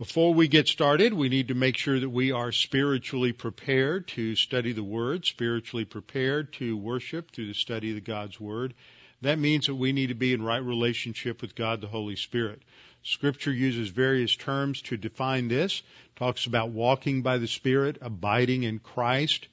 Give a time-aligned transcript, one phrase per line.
[0.00, 4.34] Before we get started, we need to make sure that we are spiritually prepared to
[4.34, 8.72] study the Word, spiritually prepared to worship through the study of God's Word.
[9.20, 12.62] That means that we need to be in right relationship with God the Holy Spirit.
[13.02, 15.82] Scripture uses various terms to define this.
[16.16, 19.48] Talks about walking by the Spirit, abiding in Christ,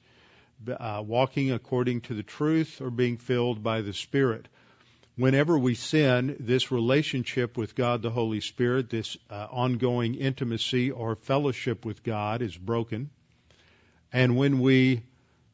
[0.66, 4.48] uh, walking according to the truth, or being filled by the Spirit
[5.18, 11.16] whenever we sin, this relationship with God the Holy Spirit, this uh, ongoing intimacy or
[11.16, 13.10] fellowship with God is broken.
[14.12, 15.02] And when we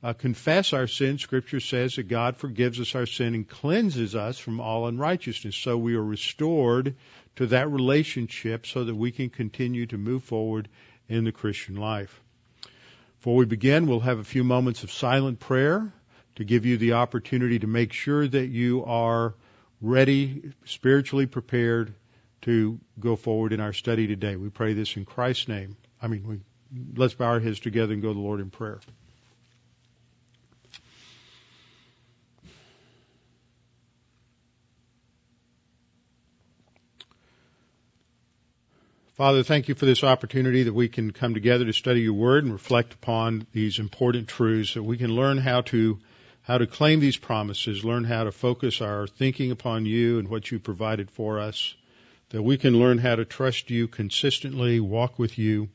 [0.02, 4.38] uh, confess our sin, Scripture says that God forgives us our sin and cleanses us
[4.38, 5.56] from all unrighteousness.
[5.56, 6.94] So we are restored
[7.36, 10.68] to that relationship so that we can continue to move forward
[11.08, 12.20] in the Christian life.
[13.18, 15.90] Before we begin, we'll have a few moments of silent prayer
[16.36, 19.34] to give you the opportunity to make sure that you are
[19.84, 21.94] ready, spiritually prepared
[22.42, 24.36] to go forward in our study today.
[24.36, 25.76] We pray this in Christ's name.
[26.00, 26.40] I mean, we,
[26.96, 28.80] let's bow our heads together and go to the Lord in prayer.
[39.14, 42.42] Father, thank you for this opportunity that we can come together to study your word
[42.42, 46.00] and reflect upon these important truths that we can learn how to
[46.44, 50.50] how to claim these promises, learn how to focus our thinking upon you and what
[50.50, 51.74] you provided for us,
[52.28, 55.70] that we can learn how to trust you consistently, walk with you,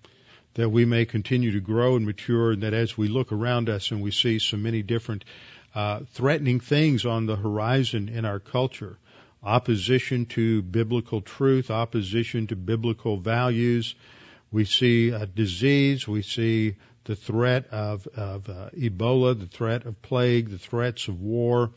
[0.53, 3.89] that we may continue to grow and mature, and that as we look around us
[3.89, 5.25] and we see so many different
[5.73, 8.99] uh, threatening things on the horizon in our culture,
[9.41, 13.95] opposition to biblical truth, opposition to biblical values,
[14.51, 16.75] we see a disease, we see
[17.05, 21.71] the threat of, of uh, Ebola, the threat of plague, the threats of war.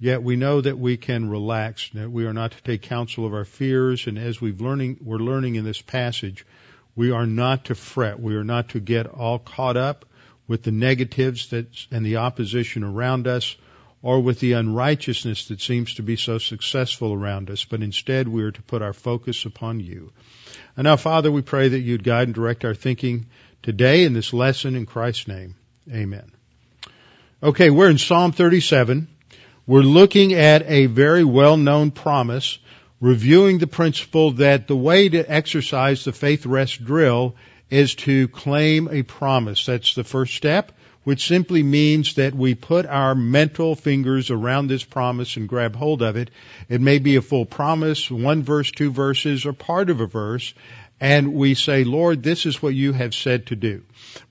[0.00, 3.34] Yet we know that we can relax, that we are not to take counsel of
[3.34, 6.46] our fears, and as we've learning, we're learning in this passage,
[6.94, 8.20] we are not to fret.
[8.20, 10.04] We are not to get all caught up
[10.46, 13.56] with the negatives that, and the opposition around us,
[14.02, 18.44] or with the unrighteousness that seems to be so successful around us, but instead we
[18.44, 20.12] are to put our focus upon you.
[20.76, 23.26] And now, Father, we pray that you'd guide and direct our thinking
[23.62, 25.54] today in this lesson in Christ's name.
[25.92, 26.32] Amen.
[27.42, 29.08] Okay, we're in Psalm 37.
[29.66, 32.58] We're looking at a very well-known promise,
[33.00, 37.36] reviewing the principle that the way to exercise the faith rest drill
[37.70, 39.66] is to claim a promise.
[39.66, 40.72] That's the first step,
[41.04, 46.02] which simply means that we put our mental fingers around this promise and grab hold
[46.02, 46.30] of it.
[46.68, 50.54] It may be a full promise, one verse, two verses, or part of a verse,
[51.00, 53.82] and we say, Lord, this is what you have said to do.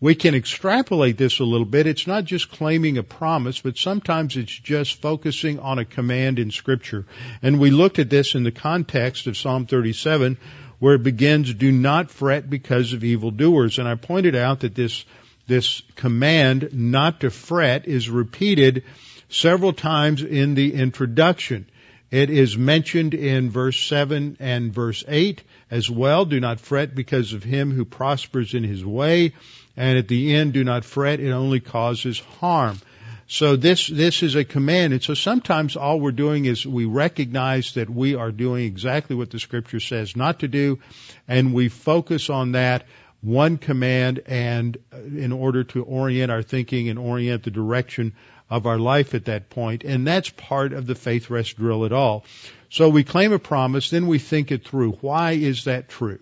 [0.01, 1.88] We can extrapolate this a little bit.
[1.88, 6.51] It's not just claiming a promise, but sometimes it's just focusing on a command in
[6.51, 7.06] scripture.
[7.41, 10.38] And we looked at this in the context of Psalm 37
[10.79, 13.79] where it begins, do not fret because of evildoers.
[13.79, 15.06] And I pointed out that this,
[15.47, 18.83] this command not to fret is repeated
[19.29, 21.67] several times in the introduction.
[22.09, 26.25] It is mentioned in verse 7 and verse 8 as well.
[26.25, 29.34] Do not fret because of him who prospers in his way.
[29.75, 31.19] And at the end, do not fret.
[31.19, 32.79] It only causes harm.
[33.28, 34.94] So this, this is a command.
[34.94, 39.29] And so sometimes all we're doing is we recognize that we are doing exactly what
[39.29, 40.79] the scripture says not to do.
[41.28, 42.85] And we focus on that
[43.22, 48.13] one command and uh, in order to orient our thinking and orient the direction
[48.50, 51.91] of our life at that point, and that's part of the faith rest drill at
[51.91, 52.25] all.
[52.69, 54.94] So we claim a promise, then we think it through.
[55.02, 56.19] Why is that true?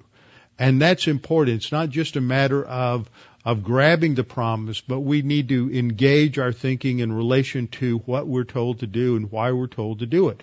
[0.58, 1.58] And that's important.
[1.58, 3.10] It's not just a matter of
[3.46, 8.28] of grabbing the promise, but we need to engage our thinking in relation to what
[8.28, 10.42] we're told to do and why we're told to do it.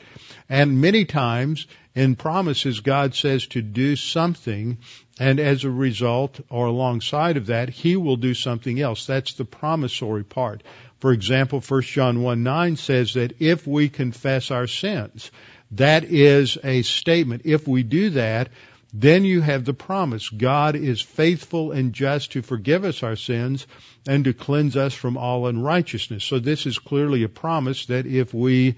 [0.49, 1.67] And many times
[1.97, 4.79] in promises, God says to do something,
[5.19, 9.05] and as a result or alongside of that, He will do something else.
[9.05, 10.62] That's the promissory part.
[11.03, 15.33] For example, 1 John 1 9 says that if we confess our sins,
[15.73, 17.43] that is a statement.
[17.45, 18.51] If we do that,
[18.95, 20.29] then you have the promise.
[20.29, 23.67] God is faithful and just to forgive us our sins
[24.07, 26.23] and to cleanse us from all unrighteousness.
[26.23, 28.77] So this is clearly a promise that if we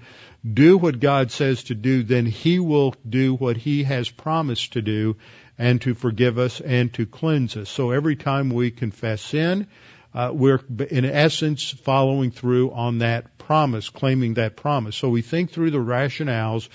[0.51, 4.81] do what God says to do, then He will do what He has promised to
[4.81, 5.17] do
[5.59, 7.69] and to forgive us and to cleanse us.
[7.69, 9.67] So every time we confess sin,
[10.15, 14.95] uh, we're in essence following through on that promise, claiming that promise.
[14.95, 16.69] So we think through the rationales,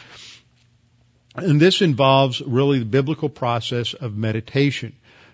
[1.35, 4.93] and this involves really the biblical process of meditation,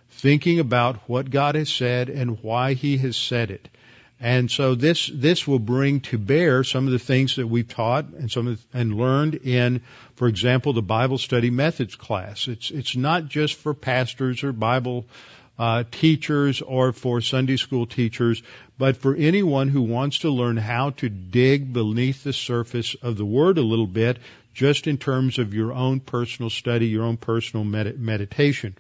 [0.09, 3.69] thinking about what God has said and why He has said it.
[4.21, 8.07] And so this this will bring to bear some of the things that we've taught
[8.07, 9.83] and some of, and learned in,
[10.15, 12.47] for example, the Bible study methods class.
[12.47, 15.07] It's it's not just for pastors or Bible
[15.59, 18.43] uh, teachers or for Sunday school teachers,
[18.79, 23.25] but for anyone who wants to learn how to dig beneath the surface of the
[23.25, 24.19] Word a little bit
[24.57, 28.75] just in terms of your own personal study, your own personal med- meditation.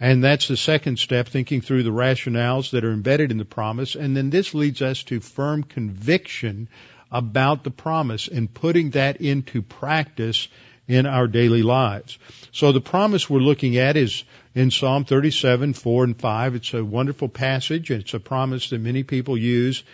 [0.00, 3.94] And that's the second step, thinking through the rationales that are embedded in the promise.
[3.94, 6.68] And then this leads us to firm conviction
[7.12, 10.48] about the promise and putting that into practice
[10.92, 12.18] in our daily lives.
[12.52, 14.24] So the promise we're looking at is
[14.54, 16.54] in Psalm 37, 4 and 5.
[16.54, 19.84] It's a wonderful passage and it's a promise that many people use.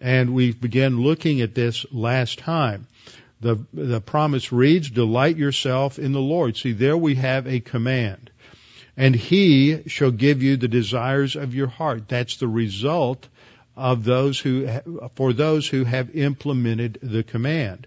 [0.00, 2.86] And we began looking at this last time
[3.42, 6.56] the, the promise reads, delight yourself in the Lord.
[6.56, 8.30] See, there we have a command.
[8.96, 12.08] And he shall give you the desires of your heart.
[12.08, 13.28] That's the result
[13.76, 14.68] of those who,
[15.16, 17.86] for those who have implemented the command.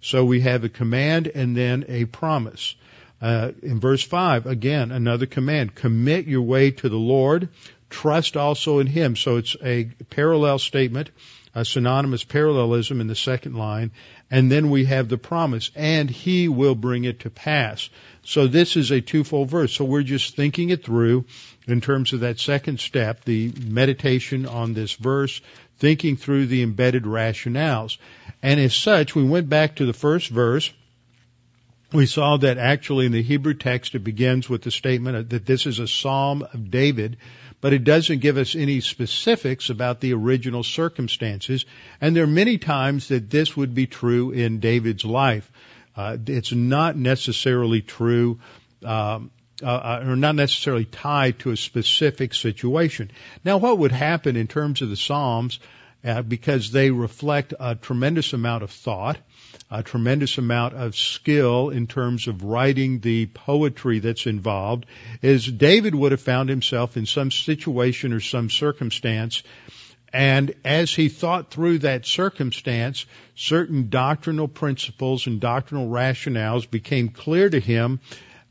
[0.00, 2.74] So we have a command and then a promise.
[3.20, 5.74] Uh, in verse 5, again, another command.
[5.74, 7.48] Commit your way to the Lord.
[7.90, 9.16] Trust also in Him.
[9.16, 11.10] So it's a parallel statement
[11.54, 13.90] a synonymous parallelism in the second line,
[14.30, 17.88] and then we have the promise, and he will bring it to pass.
[18.22, 19.72] So this is a twofold verse.
[19.72, 21.24] So we're just thinking it through
[21.66, 25.40] in terms of that second step, the meditation on this verse,
[25.80, 27.98] thinking through the embedded rationales.
[28.42, 30.72] And as such, we went back to the first verse.
[31.92, 35.66] We saw that actually in the Hebrew text it begins with the statement that this
[35.66, 37.16] is a psalm of David
[37.60, 41.66] but it doesn't give us any specifics about the original circumstances.
[42.00, 45.50] And there are many times that this would be true in David's life.
[45.94, 48.40] Uh, it's not necessarily true,
[48.84, 49.30] um,
[49.62, 53.10] uh, uh, or not necessarily tied to a specific situation.
[53.44, 55.60] Now, what would happen in terms of the Psalms,
[56.04, 59.18] uh, because they reflect a tremendous amount of thought,
[59.70, 64.86] a tremendous amount of skill in terms of writing the poetry that's involved
[65.22, 69.42] is David would have found himself in some situation or some circumstance
[70.12, 77.48] and as he thought through that circumstance, certain doctrinal principles and doctrinal rationales became clear
[77.48, 78.00] to him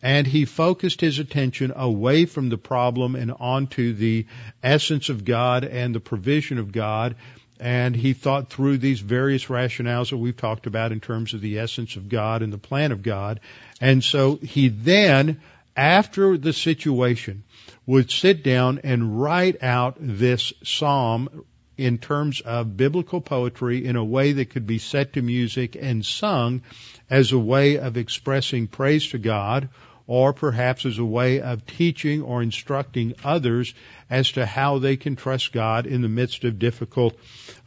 [0.01, 4.25] and he focused his attention away from the problem and onto the
[4.63, 7.15] essence of God and the provision of God
[7.59, 11.59] and he thought through these various rationales that we've talked about in terms of the
[11.59, 13.41] essence of God and the plan of God.
[13.81, 15.41] And so he then,
[15.75, 17.43] after the situation,
[17.85, 21.43] would sit down and write out this psalm
[21.77, 26.05] in terms of biblical poetry in a way that could be set to music and
[26.05, 26.61] sung
[27.09, 29.69] as a way of expressing praise to God
[30.09, 33.75] or perhaps as a way of teaching or instructing others
[34.09, 37.15] as to how they can trust God in the midst of difficult,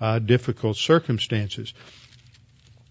[0.00, 1.72] uh, difficult circumstances.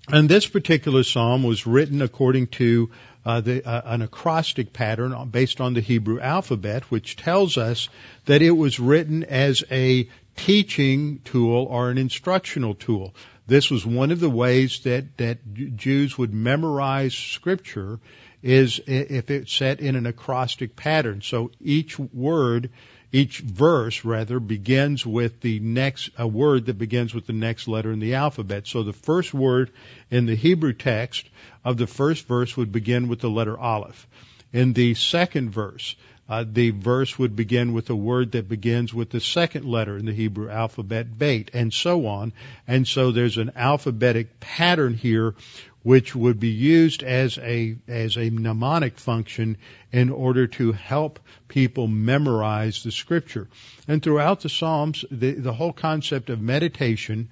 [0.07, 2.91] And this particular psalm was written according to
[3.25, 7.89] uh, the, uh, an acrostic pattern based on the Hebrew alphabet, which tells us
[8.27, 10.07] that it was written as a
[10.37, 13.13] teaching tool or an instructional tool.
[13.47, 15.39] This was one of the ways that, that
[15.75, 17.99] Jews would memorize scripture
[18.43, 21.21] is if it's set in an acrostic pattern.
[21.21, 22.69] So each word,
[23.11, 27.91] each verse rather, begins with the next, a word that begins with the next letter
[27.91, 28.67] in the alphabet.
[28.67, 29.71] So the first word
[30.09, 31.29] in the Hebrew text
[31.63, 34.07] of the first verse would begin with the letter Aleph.
[34.53, 35.95] In the second verse,
[36.31, 40.05] uh, the verse would begin with a word that begins with the second letter in
[40.05, 42.31] the Hebrew alphabet, Beit, and so on.
[42.67, 45.35] And so there's an alphabetic pattern here
[45.83, 49.57] which would be used as a as a mnemonic function
[49.91, 53.47] in order to help people memorize the scripture.
[53.87, 57.29] And throughout the Psalms, the, the whole concept of meditation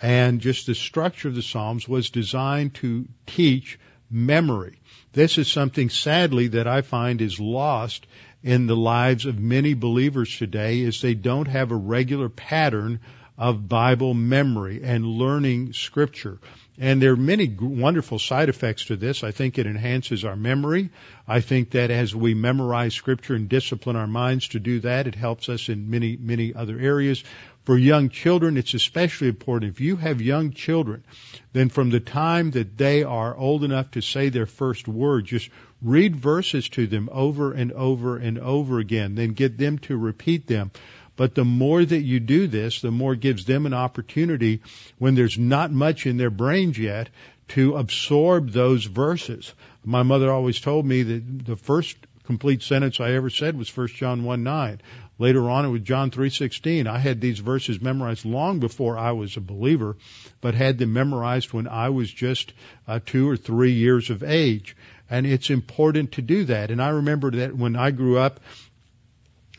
[0.00, 3.78] and just the structure of the Psalms was designed to teach
[4.10, 4.78] memory.
[5.12, 8.06] This is something sadly that I find is lost
[8.42, 13.00] in the lives of many believers today is they don't have a regular pattern
[13.38, 16.38] of Bible memory and learning scripture.
[16.78, 19.22] And there are many wonderful side effects to this.
[19.22, 20.88] I think it enhances our memory.
[21.28, 25.14] I think that as we memorize scripture and discipline our minds to do that, it
[25.14, 27.24] helps us in many, many other areas.
[27.64, 29.70] For young children, it's especially important.
[29.70, 31.04] If you have young children,
[31.52, 35.50] then from the time that they are old enough to say their first word, just
[35.82, 40.46] read verses to them over and over and over again, then get them to repeat
[40.46, 40.70] them.
[41.16, 44.62] But the more that you do this, the more it gives them an opportunity
[44.98, 47.10] when there's not much in their brains yet
[47.48, 49.52] to absorb those verses.
[49.84, 53.88] My mother always told me that the first complete sentence I ever said was 1
[53.88, 54.80] John 1 9.
[55.18, 56.86] Later on it was John 3:16.
[56.86, 59.96] I had these verses memorized long before I was a believer,
[60.40, 62.52] but had them memorized when I was just
[62.88, 64.76] uh, 2 or 3 years of age.
[65.10, 66.70] And it's important to do that.
[66.70, 68.40] And I remember that when I grew up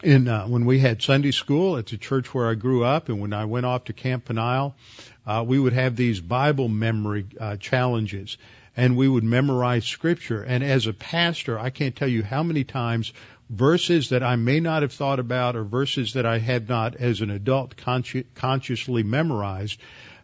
[0.04, 3.22] in uh, when we had Sunday school at the church where I grew up, and
[3.22, 4.76] when I went off to Camp Peniel,
[5.26, 8.38] uh, we would have these Bible memory uh, challenges,
[8.76, 10.44] and we would memorize scripture.
[10.44, 13.14] And as a pastor, I can't tell you how many times
[13.50, 17.22] verses that I may not have thought about or verses that I had not as
[17.22, 19.80] an adult consci- consciously memorized,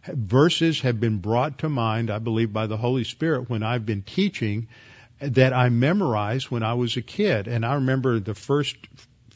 [0.06, 4.02] verses have been brought to mind, I believe, by the Holy Spirit when I've been
[4.02, 4.68] teaching
[5.20, 7.46] that I memorized when I was a kid.
[7.46, 8.76] And I remember the first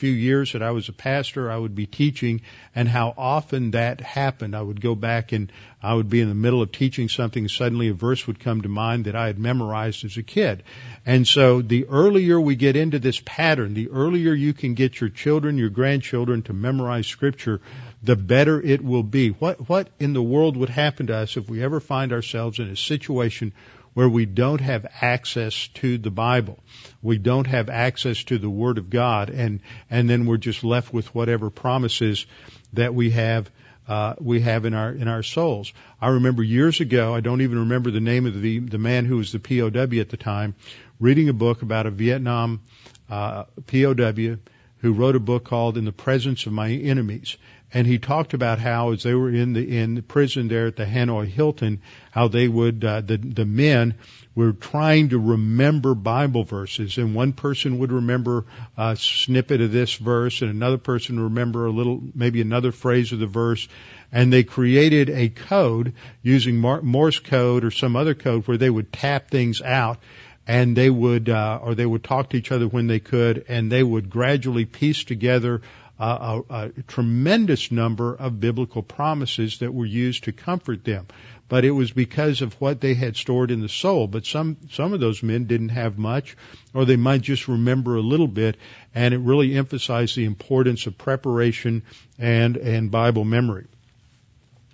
[0.04, 2.42] few years that I was a pastor, I would be teaching
[2.74, 4.54] and how often that happened.
[4.54, 5.50] I would go back and
[5.82, 7.48] I would be in the middle of teaching something.
[7.48, 10.62] Suddenly a verse would come to mind that I had memorized as a kid.
[11.06, 15.08] And so the earlier we get into this pattern, the earlier you can get your
[15.08, 17.62] children, your grandchildren to memorize scripture,
[18.02, 19.30] the better it will be.
[19.30, 22.68] What, what in the world would happen to us if we ever find ourselves in
[22.68, 23.54] a situation
[23.94, 26.58] where we don't have access to the Bible.
[27.02, 29.60] We don't have access to the Word of God and,
[29.90, 32.26] and then we're just left with whatever promises
[32.72, 33.50] that we have
[33.86, 35.72] uh, we have in our in our souls.
[36.00, 39.18] I remember years ago, I don't even remember the name of the the man who
[39.18, 40.54] was the POW at the time,
[40.98, 42.62] reading a book about a Vietnam
[43.10, 44.38] uh, POW
[44.78, 47.36] who wrote a book called In the Presence of My Enemies
[47.74, 50.76] and he talked about how as they were in the in the prison there at
[50.76, 53.94] the Hanoi Hilton, how they would uh, the the men
[54.36, 58.46] were trying to remember Bible verses, and one person would remember
[58.78, 63.12] a snippet of this verse, and another person would remember a little maybe another phrase
[63.12, 63.66] of the verse,
[64.12, 68.92] and they created a code using Morse code or some other code where they would
[68.92, 69.98] tap things out
[70.46, 73.72] and they would uh, or they would talk to each other when they could and
[73.72, 75.62] they would gradually piece together
[75.98, 81.06] a, a, tremendous number of biblical promises that were used to comfort them.
[81.48, 84.08] But it was because of what they had stored in the soul.
[84.08, 86.36] But some, some of those men didn't have much,
[86.72, 88.56] or they might just remember a little bit,
[88.94, 91.82] and it really emphasized the importance of preparation
[92.18, 93.66] and, and Bible memory.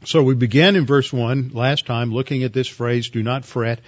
[0.05, 3.81] So we began in verse 1 last time looking at this phrase, do not fret.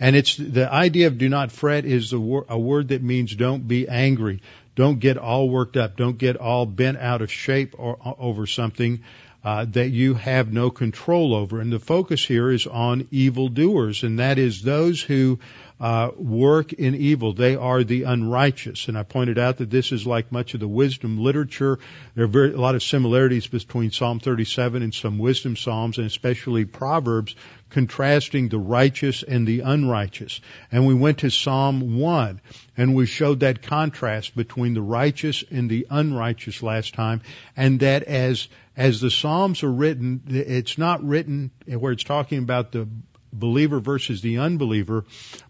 [0.00, 3.88] And it's the idea of do not fret is a word that means don't be
[3.88, 4.40] angry.
[4.78, 5.96] Don't get all worked up.
[5.96, 9.02] Don't get all bent out of shape or, over something
[9.44, 11.60] uh, that you have no control over.
[11.60, 15.38] And the focus here is on evildoers, and that is those who
[15.80, 17.32] uh, work in evil.
[17.32, 18.88] They are the unrighteous.
[18.88, 21.78] And I pointed out that this is like much of the wisdom literature.
[22.14, 26.06] There are very, a lot of similarities between Psalm 37 and some wisdom psalms, and
[26.06, 27.36] especially Proverbs,
[27.70, 30.40] contrasting the righteous and the unrighteous.
[30.72, 32.40] And we went to Psalm 1,
[32.76, 37.20] and we showed that contrast between the righteous and the unrighteous last time,
[37.56, 42.70] and that as as the Psalms are written, it's not written where it's talking about
[42.70, 42.88] the
[43.32, 45.04] believer versus the unbeliever,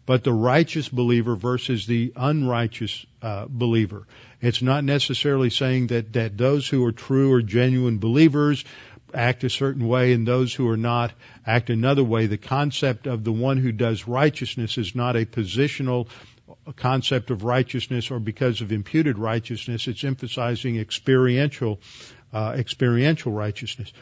[0.06, 4.06] but the righteous believer versus the unrighteous uh, believer.
[4.40, 8.64] It's not necessarily saying that that those who are true or genuine believers
[9.12, 11.12] act a certain way and those who are not
[11.46, 12.26] act another way.
[12.26, 16.08] The concept of the one who does righteousness is not a positional
[16.76, 19.86] concept of righteousness or because of imputed righteousness.
[19.86, 21.80] It's emphasizing experiential,
[22.32, 23.92] uh, experiential righteousness.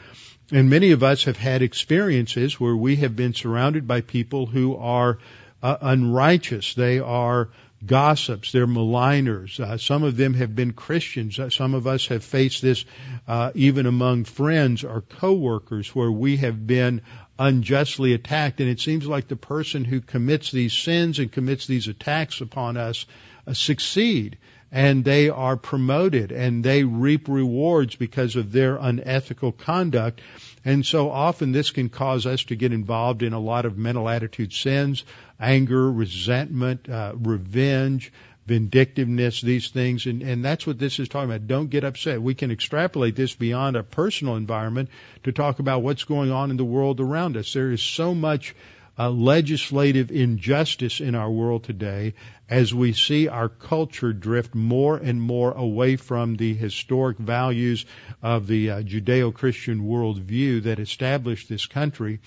[0.51, 4.77] And many of us have had experiences where we have been surrounded by people who
[4.77, 5.19] are
[5.61, 6.73] uh, unrighteous.
[6.73, 7.49] They are
[7.85, 8.51] gossips.
[8.51, 9.59] They're maligners.
[9.59, 11.37] Uh, some of them have been Christians.
[11.37, 12.85] Uh, some of us have faced this
[13.27, 17.01] uh, even among friends or coworkers where we have been
[17.37, 18.59] unjustly attacked.
[18.59, 22.77] And it seems like the person who commits these sins and commits these attacks upon
[22.77, 23.05] us
[23.45, 24.37] uh, succeed
[24.71, 30.21] and they are promoted and they reap rewards because of their unethical conduct.
[30.65, 34.09] And so often this can cause us to get involved in a lot of mental
[34.09, 35.05] attitude sins,
[35.39, 38.11] anger, resentment, uh, revenge,
[38.47, 41.47] vindictiveness, these things, and, and that's what this is talking about.
[41.47, 42.21] Don't get upset.
[42.21, 44.89] We can extrapolate this beyond a personal environment
[45.23, 47.51] to talk about what's going on in the world around us.
[47.51, 48.55] There is so much
[48.99, 52.13] uh, legislative injustice in our world today
[52.49, 57.85] as we see our culture drift more and more away from the historic values
[58.23, 62.19] of the uh, Judeo-Christian worldview that established this country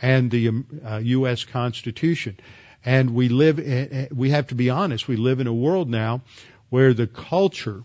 [0.00, 1.44] and the um, uh, U.S.
[1.44, 2.38] Constitution.
[2.84, 3.58] And we live,
[4.12, 6.22] we have to be honest, we live in a world now
[6.70, 7.82] where the culture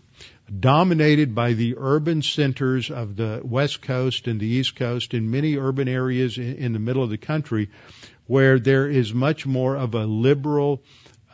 [0.60, 5.56] dominated by the urban centers of the West Coast and the East Coast and many
[5.56, 7.70] urban areas in, in the middle of the country
[8.32, 10.82] where there is much more of a liberal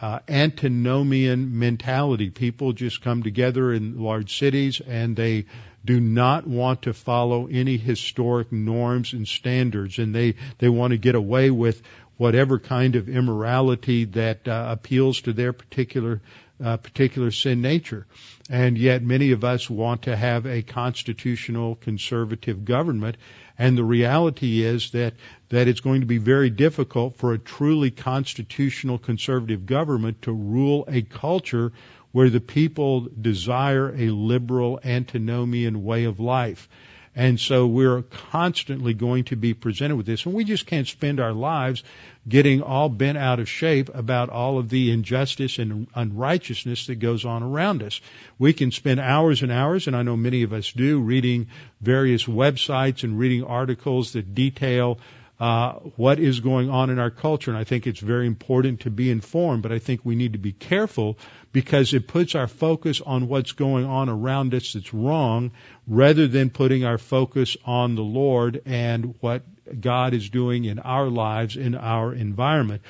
[0.00, 2.28] uh, antinomian mentality.
[2.28, 5.44] People just come together in large cities and they
[5.84, 10.98] do not want to follow any historic norms and standards and they, they want to
[10.98, 11.80] get away with
[12.16, 16.20] whatever kind of immorality that uh, appeals to their particular
[16.60, 18.04] uh, particular sin nature.
[18.50, 23.16] And yet many of us want to have a constitutional conservative government.
[23.58, 25.14] And the reality is that,
[25.48, 30.84] that it's going to be very difficult for a truly constitutional conservative government to rule
[30.86, 31.72] a culture
[32.12, 36.68] where the people desire a liberal antinomian way of life.
[37.14, 40.24] And so we're constantly going to be presented with this.
[40.24, 41.82] And we just can't spend our lives
[42.28, 47.24] getting all bent out of shape about all of the injustice and unrighteousness that goes
[47.24, 48.00] on around us.
[48.38, 51.48] We can spend hours and hours, and I know many of us do, reading
[51.80, 54.98] various websites and reading articles that detail
[55.40, 57.50] uh, what is going on in our culture.
[57.50, 60.38] And I think it's very important to be informed, but I think we need to
[60.38, 61.16] be careful
[61.52, 65.52] because it puts our focus on what's going on around us that's wrong
[65.86, 69.42] rather than putting our focus on the Lord and what
[69.80, 72.82] God is doing in our lives, in our environment.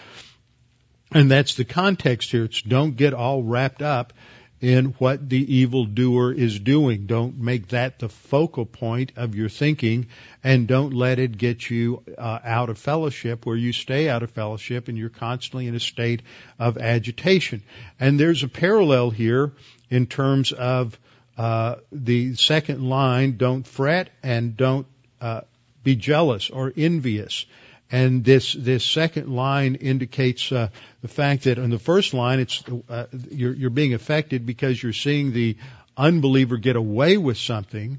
[1.12, 2.44] And that's the context here.
[2.44, 4.12] It's don't get all wrapped up
[4.60, 7.06] in what the evildoer is doing.
[7.06, 10.06] Don't make that the focal point of your thinking
[10.42, 14.30] and don't let it get you uh, out of fellowship where you stay out of
[14.30, 16.22] fellowship and you're constantly in a state
[16.58, 17.62] of agitation.
[18.00, 19.52] And there's a parallel here
[19.90, 20.98] in terms of
[21.36, 24.86] uh, the second line, don't fret and don't
[25.20, 25.42] uh,
[25.84, 27.46] be jealous or envious.
[27.90, 30.68] And this this second line indicates uh,
[31.00, 34.92] the fact that on the first line, it's uh, you're, you're being affected because you're
[34.92, 35.56] seeing the
[35.96, 37.98] unbeliever get away with something,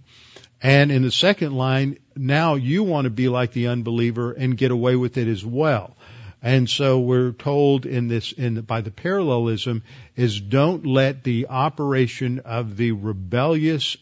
[0.62, 4.72] and in the second line, now you want to be like the unbeliever and get
[4.72, 5.96] away with it as well.
[6.42, 9.84] And so we're told in this, in the, by the parallelism,
[10.16, 13.98] is don't let the operation of the rebellious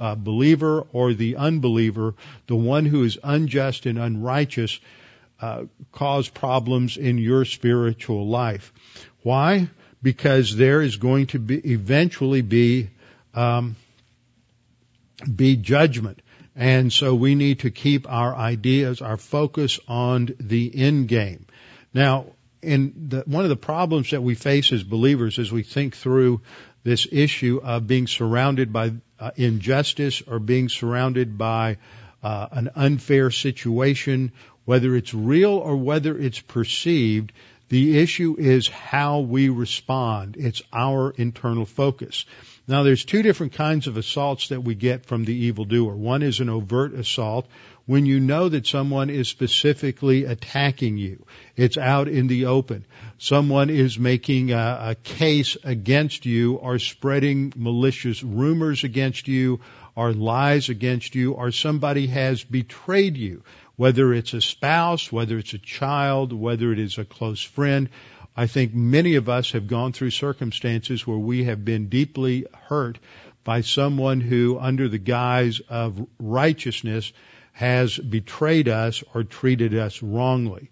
[0.00, 2.14] uh, believer or the unbeliever,
[2.46, 4.80] the one who is unjust and unrighteous,
[5.42, 8.72] uh, cause problems in your spiritual life.
[9.22, 9.68] Why?
[10.00, 12.90] Because there is going to be eventually be
[13.34, 13.76] um,
[15.36, 16.22] be judgment,
[16.54, 21.46] and so we need to keep our ideas, our focus on the end game.
[21.92, 22.26] Now,
[22.62, 26.42] in the, one of the problems that we face as believers as we think through
[26.84, 31.78] this issue of being surrounded by uh, injustice or being surrounded by
[32.22, 34.32] uh, an unfair situation
[34.64, 37.32] whether it's real or whether it's perceived,
[37.68, 40.36] the issue is how we respond.
[40.38, 42.26] It's our internal focus.
[42.68, 45.96] Now there's two different kinds of assaults that we get from the evildoer.
[45.96, 47.48] One is an overt assault
[47.86, 51.24] when you know that someone is specifically attacking you.
[51.56, 52.84] It's out in the open.
[53.18, 59.60] Someone is making a, a case against you or spreading malicious rumors against you
[59.96, 63.42] or lies against you or somebody has betrayed you
[63.76, 67.88] whether it's a spouse, whether it's a child, whether it is a close friend.
[68.36, 72.98] I think many of us have gone through circumstances where we have been deeply hurt
[73.44, 77.12] by someone who, under the guise of righteousness,
[77.52, 80.70] has betrayed us or treated us wrongly.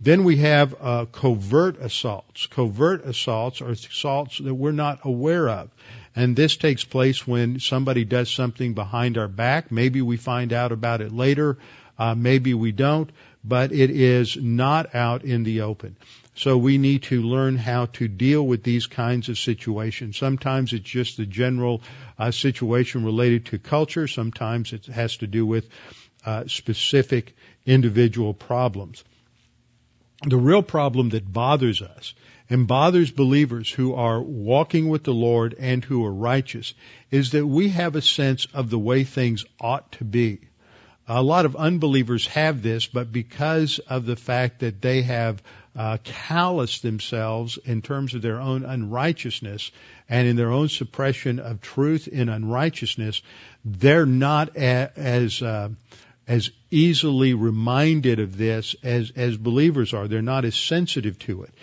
[0.00, 2.46] Then we have uh, covert assaults.
[2.46, 5.70] Covert assaults are assaults that we're not aware of.
[6.14, 9.72] And this takes place when somebody does something behind our back.
[9.72, 11.58] Maybe we find out about it later.
[11.98, 13.10] Uh, maybe we don't,
[13.42, 15.96] but it is not out in the open.
[16.34, 20.16] So we need to learn how to deal with these kinds of situations.
[20.16, 21.82] Sometimes it's just the general
[22.18, 24.06] uh, situation related to culture.
[24.06, 25.68] Sometimes it has to do with
[26.24, 27.34] uh, specific
[27.66, 29.02] individual problems.
[30.26, 32.14] The real problem that bothers us
[32.50, 36.74] and bothers believers who are walking with the Lord and who are righteous
[37.10, 40.40] is that we have a sense of the way things ought to be.
[41.10, 45.42] A lot of unbelievers have this, but because of the fact that they have
[45.74, 49.70] uh, calloused themselves in terms of their own unrighteousness
[50.08, 53.22] and in their own suppression of truth in unrighteousness,
[53.64, 55.70] they're not a, as uh,
[56.26, 60.08] as easily reminded of this as as believers are.
[60.08, 61.54] They're not as sensitive to it.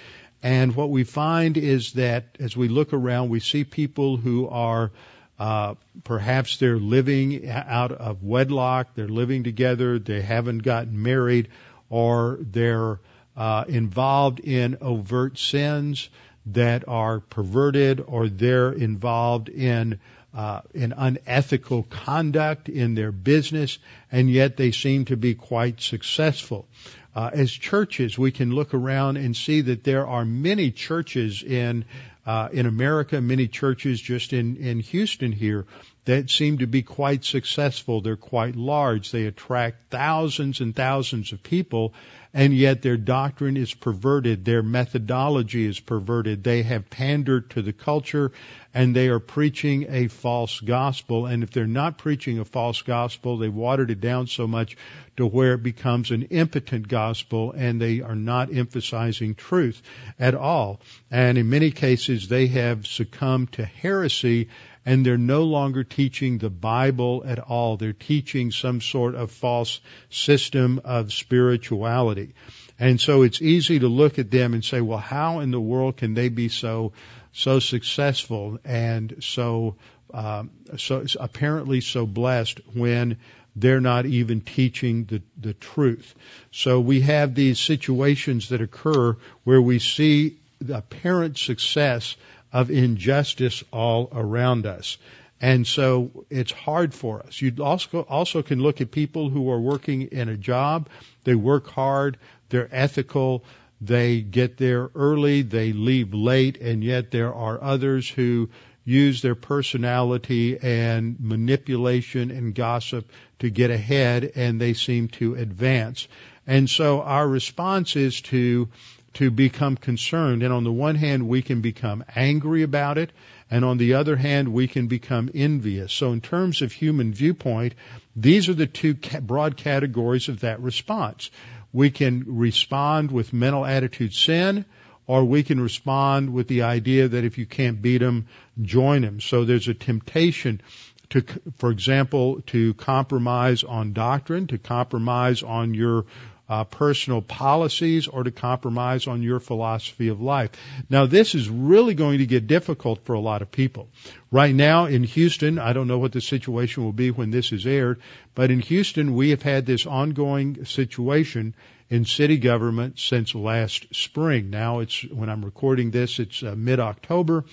[0.42, 4.92] And what we find is that as we look around, we see people who are
[5.38, 11.50] uh, perhaps they're living out of wedlock, they're living together, they haven't gotten married,
[11.90, 13.00] or they're
[13.36, 16.10] uh, involved in overt sins
[16.48, 20.00] that are perverted, or they're involved in
[20.34, 23.80] uh, in unethical conduct in their business,
[24.12, 26.68] and yet they seem to be quite successful.
[27.16, 31.86] Uh, as churches, we can look around and see that there are many churches in
[32.26, 35.66] uh, in America, many churches just in in Houston here
[36.06, 38.02] that seem to be quite successful.
[38.02, 39.12] They're quite large.
[39.12, 41.94] They attract thousands and thousands of people,
[42.34, 44.46] and yet their doctrine is perverted.
[44.46, 46.44] Their methodology is perverted.
[46.44, 48.32] They have pandered to the culture
[48.74, 51.28] and they are preaching a false gospel.
[51.28, 54.76] And if they're not preaching a false gospel, they've watered it down so much
[55.16, 59.82] to where it becomes an impotent gospel and they are not emphasizing truth
[60.20, 60.82] at all.
[61.10, 64.50] And in many cases, they have succumbed to heresy
[64.86, 67.76] and they're no longer teaching the Bible at all.
[67.76, 72.34] They're teaching some sort of false system of spirituality.
[72.78, 75.98] And so it's easy to look at them and say, well, how in the world
[75.98, 76.92] can they be so,
[77.32, 79.76] so successful and so,
[80.14, 83.18] um, so apparently so blessed when
[83.56, 86.14] they're not even teaching the, the truth.
[86.52, 90.38] So we have these situations that occur where we see
[90.70, 92.16] apparent success
[92.56, 94.98] of injustice all around us.
[95.42, 97.42] And so it's hard for us.
[97.42, 100.88] You also, also can look at people who are working in a job.
[101.26, 102.18] They work hard.
[102.48, 103.44] They're ethical.
[103.82, 105.42] They get there early.
[105.42, 106.62] They leave late.
[106.62, 108.50] And yet there are others who
[108.86, 116.08] use their personality and manipulation and gossip to get ahead and they seem to advance.
[116.48, 118.70] And so our response is to
[119.16, 120.44] to become concerned.
[120.44, 123.12] And on the one hand, we can become angry about it.
[123.50, 125.94] And on the other hand, we can become envious.
[125.94, 127.76] So in terms of human viewpoint,
[128.16, 131.32] these are the two broad categories of that response.
[131.72, 134.66] We can respond with mental attitude sin,
[135.08, 138.28] or we can respond with the idea that if you can't beat them,
[138.62, 139.22] join them.
[139.22, 140.62] So there's a temptation
[141.10, 141.24] to,
[141.58, 146.06] for example, to compromise on doctrine, to compromise on your
[146.48, 150.52] uh, personal policies or to compromise on your philosophy of life.
[150.90, 153.88] Now, this is really going to get difficult for a lot of people.
[154.32, 157.66] Right now in Houston, I don't know what the situation will be when this is
[157.66, 158.02] aired,
[158.36, 161.56] but in Houston, we have had this ongoing situation
[161.90, 164.50] in city government since last spring.
[164.50, 167.46] Now it's, when I'm recording this, it's uh, mid-October,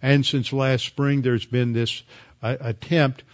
[0.00, 2.02] and since last spring, there's been this
[2.42, 3.24] uh, attempt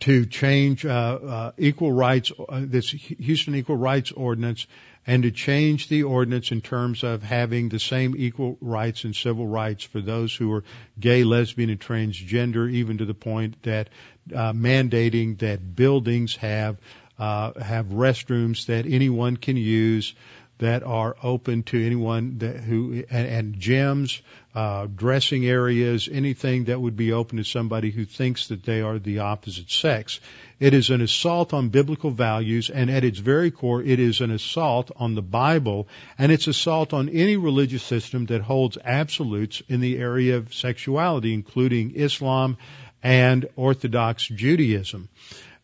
[0.00, 4.66] to change uh, uh, equal rights, uh, this Houston Equal Rights Ordinance,
[5.06, 9.46] and to change the ordinance in terms of having the same equal rights and civil
[9.46, 10.64] rights for those who are
[11.00, 13.88] gay, lesbian, and transgender, even to the point that
[14.34, 16.76] uh, mandating that buildings have
[17.18, 20.14] uh, have restrooms that anyone can use
[20.58, 24.20] that are open to anyone that who and, and gyms,
[24.58, 28.98] uh, dressing areas, anything that would be open to somebody who thinks that they are
[28.98, 30.18] the opposite sex.
[30.58, 34.32] It is an assault on biblical values, and at its very core, it is an
[34.32, 35.86] assault on the Bible,
[36.18, 41.32] and it's assault on any religious system that holds absolutes in the area of sexuality,
[41.34, 42.56] including Islam
[43.00, 45.08] and Orthodox Judaism.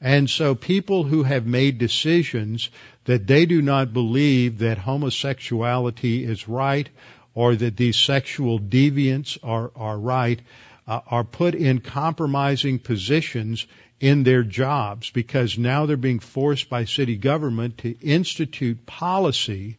[0.00, 2.70] And so people who have made decisions
[3.06, 6.88] that they do not believe that homosexuality is right
[7.34, 10.40] or that these sexual deviants are, are right,
[10.86, 13.66] uh, are put in compromising positions
[14.00, 19.78] in their jobs because now they're being forced by city government to institute policy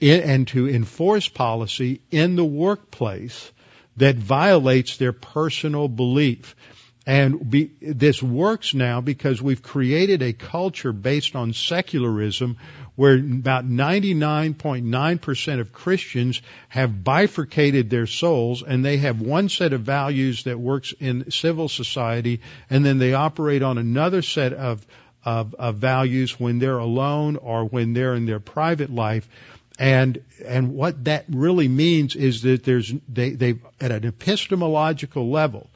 [0.00, 3.52] and to enforce policy in the workplace
[3.96, 6.56] that violates their personal belief.
[7.06, 12.58] And be, this works now because we've created a culture based on secularism
[12.94, 19.80] where about 99.9% of Christians have bifurcated their souls and they have one set of
[19.80, 24.86] values that works in civil society and then they operate on another set of,
[25.24, 29.26] of, of values when they're alone or when they're in their private life.
[29.78, 35.70] And and what that really means is that there's they they at an epistemological level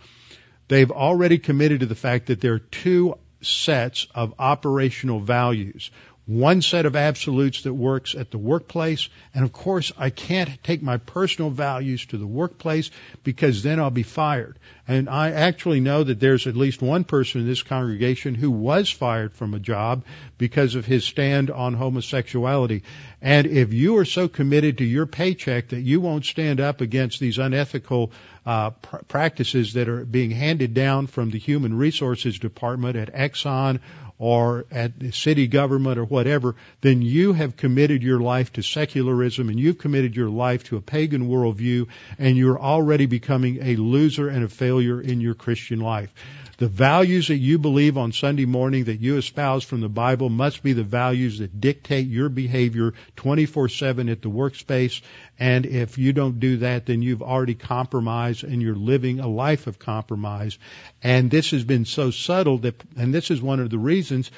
[0.68, 5.90] they've already committed to the fact that there are two sets of operational values.
[6.26, 10.82] One set of absolutes that works at the workplace, and of course I can't take
[10.82, 12.90] my personal values to the workplace
[13.24, 14.58] because then I'll be fired.
[14.88, 18.90] And I actually know that there's at least one person in this congregation who was
[18.90, 20.04] fired from a job
[20.38, 22.84] because of his stand on homosexuality.
[23.20, 27.20] And if you are so committed to your paycheck that you won't stand up against
[27.20, 28.12] these unethical
[28.46, 33.80] uh, pr- practices that are being handed down from the human resources department at Exxon
[34.18, 39.48] or at the city government or whatever, then you have committed your life to secularism
[39.48, 41.86] and you've committed your life to a pagan worldview
[42.18, 46.12] and you're already becoming a loser and a failure in your Christian life.
[46.56, 50.62] The values that you believe on Sunday morning that you espouse from the Bible must
[50.62, 55.02] be the values that dictate your behavior 24-7 at the workspace.
[55.38, 59.66] And if you don't do that, then you've already compromised and you're living a life
[59.66, 60.58] of compromise.
[61.02, 64.30] And this has been so subtle that, and this is one of the reasons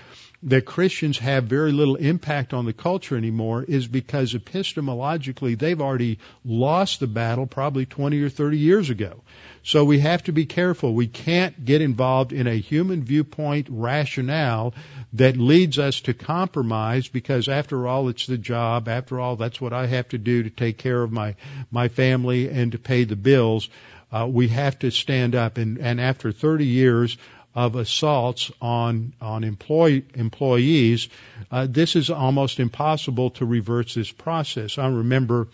[0.43, 6.19] that Christians have very little impact on the culture anymore is because epistemologically they've already
[6.45, 9.23] lost the battle probably 20 or 30 years ago.
[9.65, 10.95] So we have to be careful.
[10.95, 14.75] We can't get involved in a human viewpoint rationale
[15.15, 18.87] that leads us to compromise because after all, it's the job.
[18.87, 21.35] After all, that's what I have to do to take care of my,
[21.71, 23.69] my family and to pay the bills.
[24.13, 27.17] Uh, we have to stand up and, and after 30 years
[27.57, 31.09] of assaults on on employee, employees,
[31.51, 34.77] uh, this is almost impossible to reverse this process.
[34.77, 35.49] I remember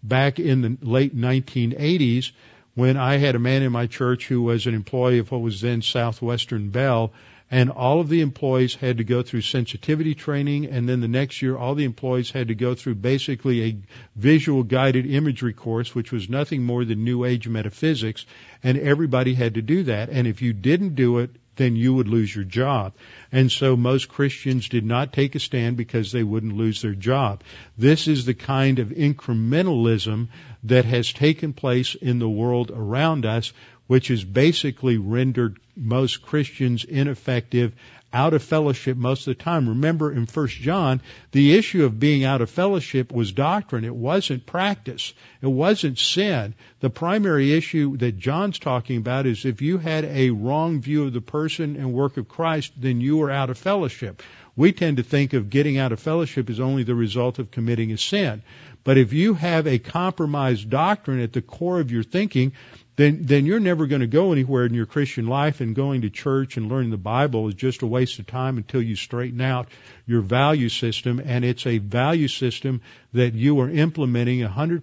[0.00, 2.30] back in the late 1980s
[2.76, 5.60] when I had a man in my church who was an employee of what was
[5.60, 7.12] then Southwestern Bell,
[7.50, 11.40] and all of the employees had to go through sensitivity training, and then the next
[11.40, 13.76] year all the employees had to go through basically a
[14.16, 18.26] visual guided imagery course, which was nothing more than New Age metaphysics,
[18.62, 20.10] and everybody had to do that.
[20.10, 22.94] And if you didn't do it, then you would lose your job.
[23.30, 27.42] And so most Christians did not take a stand because they wouldn't lose their job.
[27.76, 30.28] This is the kind of incrementalism
[30.64, 33.52] that has taken place in the world around us,
[33.88, 37.74] which has basically rendered most Christians ineffective
[38.12, 39.68] out of fellowship most of the time.
[39.68, 43.84] Remember in 1 John, the issue of being out of fellowship was doctrine.
[43.84, 45.12] It wasn't practice.
[45.42, 46.54] It wasn't sin.
[46.80, 51.12] The primary issue that John's talking about is if you had a wrong view of
[51.12, 54.22] the person and work of Christ, then you were out of fellowship.
[54.56, 57.92] We tend to think of getting out of fellowship as only the result of committing
[57.92, 58.42] a sin.
[58.84, 62.52] But if you have a compromised doctrine at the core of your thinking,
[62.98, 66.10] then then you're never going to go anywhere in your Christian life and going to
[66.10, 69.68] church and learning the Bible is just a waste of time until you straighten out
[70.04, 72.80] your value system and it's a value system
[73.12, 74.82] that you are implementing 100%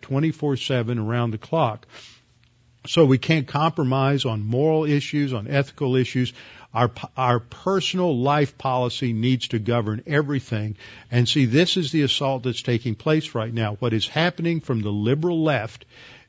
[0.00, 1.88] 24/7 around the clock.
[2.86, 6.32] So we can't compromise on moral issues, on ethical issues.
[6.72, 10.76] Our, our personal life policy needs to govern everything.
[11.10, 13.74] And see, this is the assault that's taking place right now.
[13.80, 15.84] What is happening from the liberal left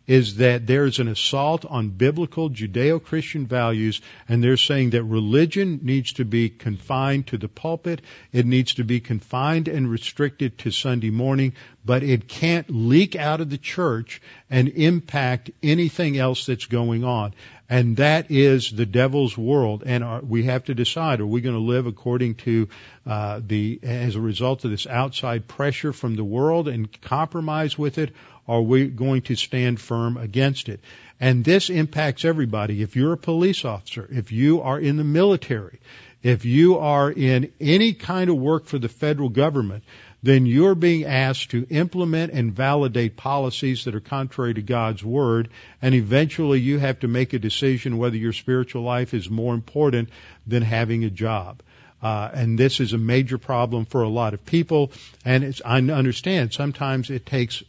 [0.07, 6.13] is that there's an assault on biblical Judeo-Christian values and they're saying that religion needs
[6.13, 8.01] to be confined to the pulpit.
[8.31, 11.53] It needs to be confined and restricted to Sunday morning,
[11.85, 17.33] but it can't leak out of the church and impact anything else that's going on.
[17.69, 19.83] And that is the devil's world.
[19.85, 22.69] And are, we have to decide, are we going to live according to
[23.05, 27.97] uh, the, as a result of this outside pressure from the world and compromise with
[27.97, 28.13] it,
[28.47, 30.79] are we going to stand firm against it?
[31.19, 32.81] And this impacts everybody.
[32.81, 35.79] If you're a police officer, if you are in the military,
[36.23, 39.83] if you are in any kind of work for the federal government,
[40.23, 45.49] then you're being asked to implement and validate policies that are contrary to God's Word,
[45.81, 50.09] and eventually you have to make a decision whether your spiritual life is more important
[50.45, 51.61] than having a job.
[52.01, 54.91] Uh, and this is a major problem for a lot of people,
[55.23, 57.63] and I understand sometimes it takes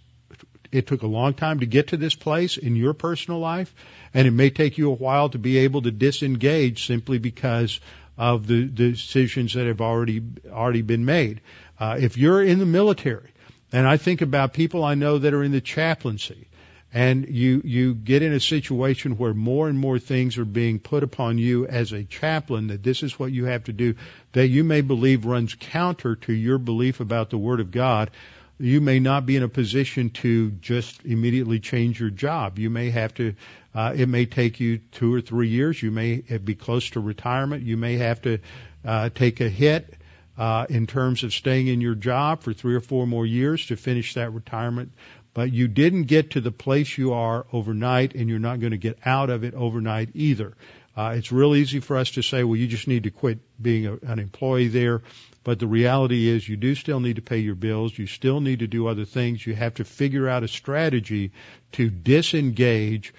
[0.70, 3.74] it took a long time to get to this place in your personal life,
[4.12, 7.80] and it may take you a while to be able to disengage simply because
[8.16, 11.40] of the decisions that have already already been made.
[11.78, 13.30] Uh, if you're in the military,
[13.72, 16.48] and I think about people I know that are in the chaplaincy,
[16.92, 21.02] and you you get in a situation where more and more things are being put
[21.02, 23.94] upon you as a chaplain that this is what you have to do
[24.32, 28.10] that you may believe runs counter to your belief about the word of God
[28.58, 32.58] you may not be in a position to just immediately change your job.
[32.58, 33.34] You may have to,
[33.74, 35.80] uh, it may take you two or three years.
[35.80, 37.62] You may be close to retirement.
[37.62, 38.38] You may have to
[38.84, 39.94] uh, take a hit
[40.36, 43.76] uh, in terms of staying in your job for three or four more years to
[43.76, 44.92] finish that retirement.
[45.34, 48.78] But you didn't get to the place you are overnight, and you're not going to
[48.78, 50.54] get out of it overnight either.
[50.98, 53.86] Uh, it's real easy for us to say, well, you just need to quit being
[53.86, 55.00] a, an employee there.
[55.44, 57.96] But the reality is you do still need to pay your bills.
[57.96, 59.46] You still need to do other things.
[59.46, 61.30] You have to figure out a strategy
[61.72, 63.14] to disengage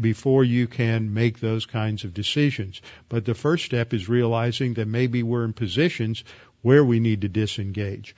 [0.00, 2.80] before you can make those kinds of decisions.
[3.10, 6.24] But the first step is realizing that maybe we're in positions
[6.62, 8.16] where we need to disengage.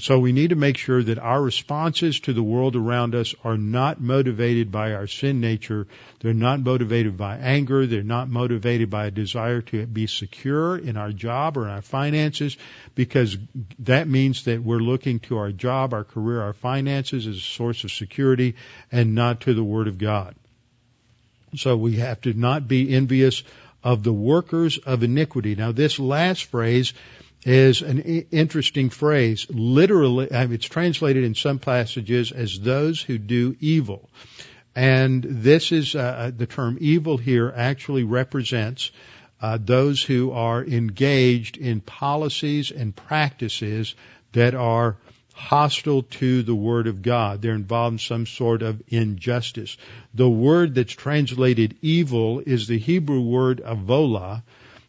[0.00, 3.56] So we need to make sure that our responses to the world around us are
[3.56, 5.86] not motivated by our sin nature.
[6.18, 7.86] They're not motivated by anger.
[7.86, 11.82] They're not motivated by a desire to be secure in our job or in our
[11.82, 12.56] finances
[12.96, 13.36] because
[13.80, 17.84] that means that we're looking to our job, our career, our finances as a source
[17.84, 18.56] of security
[18.90, 20.34] and not to the Word of God.
[21.56, 23.44] So we have to not be envious
[23.84, 25.54] of the workers of iniquity.
[25.54, 26.94] Now this last phrase
[27.44, 29.46] is an interesting phrase.
[29.50, 34.08] Literally, it's translated in some passages as those who do evil.
[34.74, 38.90] And this is, uh, uh, the term evil here actually represents
[39.40, 43.94] uh, those who are engaged in policies and practices
[44.32, 44.96] that are
[45.34, 47.42] hostile to the Word of God.
[47.42, 49.76] They're involved in some sort of injustice.
[50.14, 54.42] The word that's translated evil is the Hebrew word avola,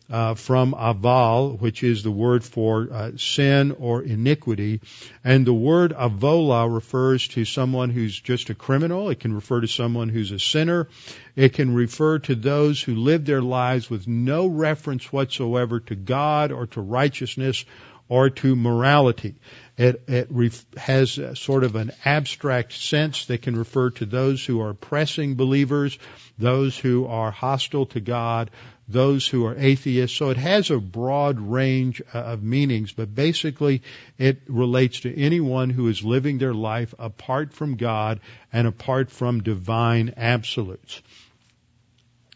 [0.10, 4.82] uh, from aval, which is the word for uh, sin or iniquity,
[5.24, 9.10] and the word avola refers to someone who's just a criminal.
[9.10, 10.88] It can refer to someone who's a sinner.
[11.36, 16.52] It can refer to those who live their lives with no reference whatsoever to God
[16.52, 17.66] or to righteousness
[18.08, 19.36] or to morality.
[19.78, 24.62] It, it ref- has sort of an abstract sense that can refer to those who
[24.62, 25.98] are oppressing believers,
[26.38, 28.52] those who are hostile to God,
[28.88, 30.16] those who are atheists.
[30.16, 33.82] So it has a broad range of meanings, but basically
[34.18, 38.20] it relates to anyone who is living their life apart from God
[38.54, 41.02] and apart from divine absolutes.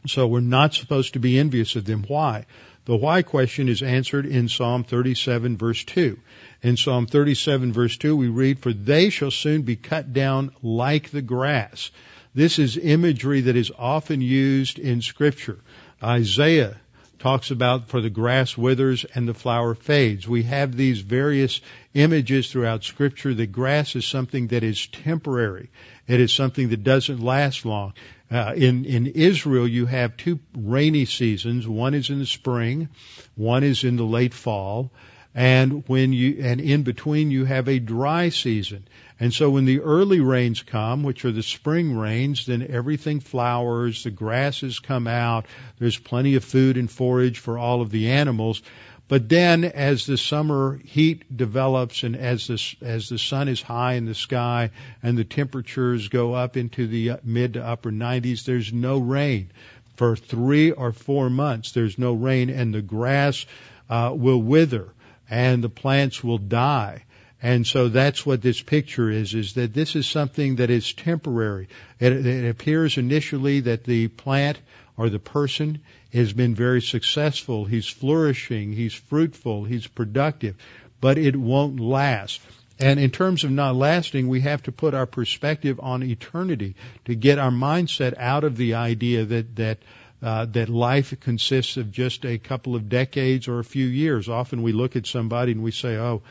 [0.08, 2.04] So we're not supposed to be envious of them.
[2.08, 2.46] Why?
[2.86, 6.18] The why question is answered in Psalm 37 verse 2.
[6.64, 11.12] In Psalm 37 verse 2 we read, For they shall soon be cut down like
[11.12, 11.92] the grass.
[12.34, 15.60] This is imagery that is often used in scripture.
[16.04, 16.78] Isaiah
[17.20, 20.28] talks about for the grass withers and the flower fades.
[20.28, 21.60] We have these various
[21.94, 25.70] images throughout scripture that grass is something that is temporary.
[26.08, 27.94] It is something that doesn't last long.
[28.32, 31.68] Uh, in in Israel, you have two rainy seasons.
[31.68, 32.90] One is in the spring,
[33.36, 34.92] one is in the late fall,
[35.36, 38.88] and when you and in between you have a dry season.
[39.20, 44.04] And so when the early rains come, which are the spring rains, then everything flowers,
[44.04, 45.46] the grasses come out,
[45.78, 48.62] there's plenty of food and forage for all of the animals.
[49.10, 53.94] But then as the summer heat develops and as the, as the sun is high
[53.94, 54.70] in the sky
[55.04, 59.50] and the temperatures go up into the mid to upper 90s, there's no rain.
[59.98, 63.46] For three or four months, there's no rain and the grass
[63.90, 64.94] uh, will wither
[65.30, 67.04] and the plants will die.
[67.42, 71.70] And so that's what this picture is, is that this is something that is temporary.
[72.00, 74.60] It, it, appears initially that the plant
[74.98, 75.80] or the person
[76.12, 77.64] has been very successful.
[77.64, 78.74] He's flourishing.
[78.74, 79.64] He's fruitful.
[79.64, 80.56] He's productive,
[81.00, 82.42] but it won't last.
[82.78, 86.76] And in terms of not lasting, we have to put our perspective on eternity
[87.06, 89.78] to get our mindset out of the idea that, that
[90.22, 94.28] uh, that life consists of just a couple of decades or a few years.
[94.28, 96.24] Often we look at somebody and we say, "Oh,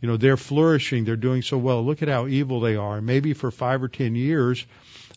[0.00, 1.84] you know, they're flourishing, they're doing so well.
[1.84, 3.00] Look at how evil they are.
[3.00, 4.64] Maybe for five or ten years,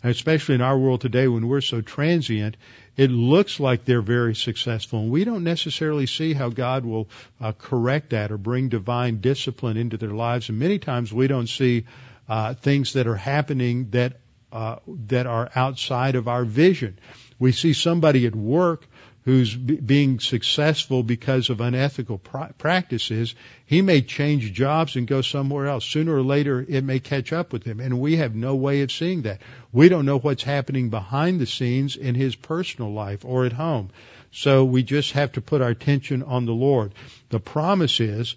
[0.04, 2.58] especially in our world today when we're so transient,
[2.98, 5.00] it looks like they're very successful.
[5.00, 7.08] And we don't necessarily see how God will
[7.40, 10.50] uh, correct that or bring divine discipline into their lives.
[10.50, 11.86] And many times we don't see
[12.28, 14.20] uh, things that are happening that
[14.52, 17.00] uh, that are outside of our vision.
[17.40, 18.86] We see somebody at work
[19.26, 25.22] who's b- being successful because of unethical pr- practices, he may change jobs and go
[25.22, 25.86] somewhere else.
[25.86, 28.92] Sooner or later, it may catch up with him, and we have no way of
[28.92, 29.42] seeing that.
[29.72, 33.92] We don't know what's happening behind the scenes in his personal life or at home.
[34.32, 36.94] So we just have to put our attention on the Lord.
[37.30, 38.36] The promise is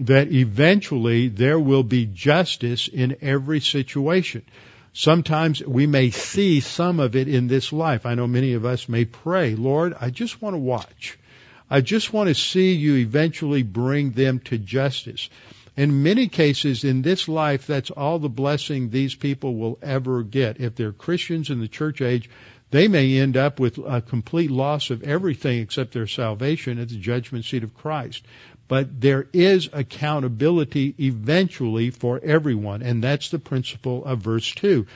[0.00, 4.42] that eventually there will be justice in every situation.
[4.98, 8.06] Sometimes we may see some of it in this life.
[8.06, 11.18] I know many of us may pray, Lord, I just want to watch.
[11.68, 15.28] I just want to see you eventually bring them to justice.
[15.76, 20.62] In many cases in this life, that's all the blessing these people will ever get.
[20.62, 22.30] If they're Christians in the church age,
[22.70, 26.96] they may end up with a complete loss of everything except their salvation at the
[26.96, 28.24] judgment seat of Christ.
[28.68, 34.86] But there is accountability eventually for everyone, and that's the principle of verse 2.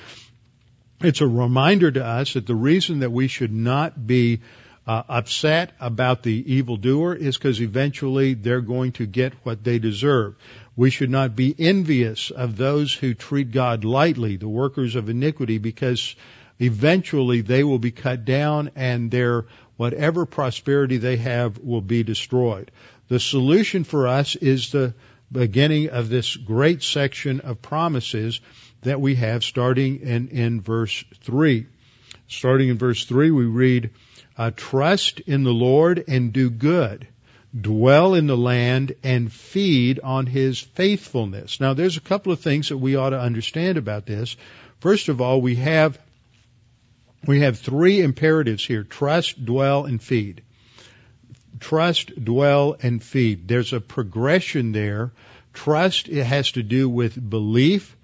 [1.03, 4.41] It's a reminder to us that the reason that we should not be
[4.87, 10.35] uh, upset about the evildoer is because eventually they're going to get what they deserve.
[10.77, 15.59] We should not be envious of those who treat God lightly, the workers of iniquity,
[15.59, 16.17] because
[16.59, 22.71] eventually they will be cut down and their whatever prosperity they have will be destroyed.
[23.11, 24.95] The solution for us is the
[25.33, 28.41] beginning of this great section of promises
[28.83, 31.67] that we have starting in, in verse 3.
[32.29, 33.91] Starting in verse 3, we read,
[34.55, 37.09] Trust in the Lord and do good.
[37.61, 41.59] Dwell in the land and feed on his faithfulness.
[41.59, 44.37] Now there's a couple of things that we ought to understand about this.
[44.79, 45.99] First of all, we have,
[47.27, 48.85] we have three imperatives here.
[48.85, 50.43] Trust, dwell, and feed.
[51.61, 53.47] Trust, dwell, and feed.
[53.47, 55.13] There's a progression there.
[55.53, 57.97] Trust, it has to do with belief,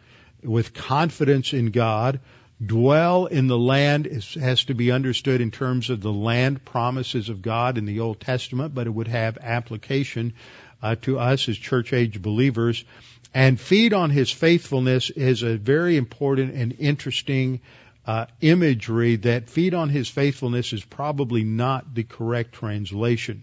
[0.43, 2.21] with confidence in God.
[2.65, 7.29] Dwell in the land is, has to be understood in terms of the land promises
[7.29, 10.35] of God in the Old Testament, but it would have application
[10.83, 12.85] uh, to us as church age believers.
[13.35, 17.61] And feed on His faithfulness is a very important and interesting
[18.07, 23.43] uh, imagery that feed on His faithfulness is probably not the correct translation.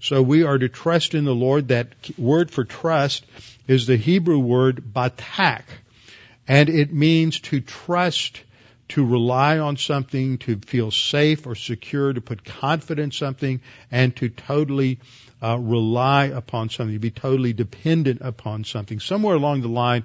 [0.00, 1.68] So we are to trust in the Lord.
[1.68, 1.88] That
[2.18, 3.24] word for trust
[3.68, 5.62] is the Hebrew word batak.
[6.48, 8.42] And it means to trust,
[8.88, 13.60] to rely on something, to feel safe or secure, to put confidence in something,
[13.92, 14.98] and to totally
[15.40, 18.98] uh, rely upon something, to be totally dependent upon something.
[18.98, 20.02] Somewhere along the line,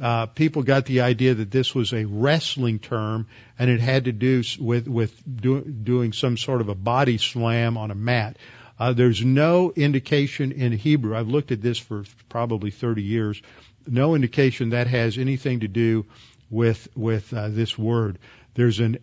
[0.00, 3.26] uh, people got the idea that this was a wrestling term,
[3.58, 7.78] and it had to do with with do, doing some sort of a body slam
[7.78, 8.36] on a mat.
[8.78, 11.16] Uh, there's no indication in Hebrew.
[11.16, 13.40] I've looked at this for probably 30 years.
[13.86, 16.04] No indication that has anything to do
[16.50, 18.18] with with uh, this word.
[18.54, 18.98] There's an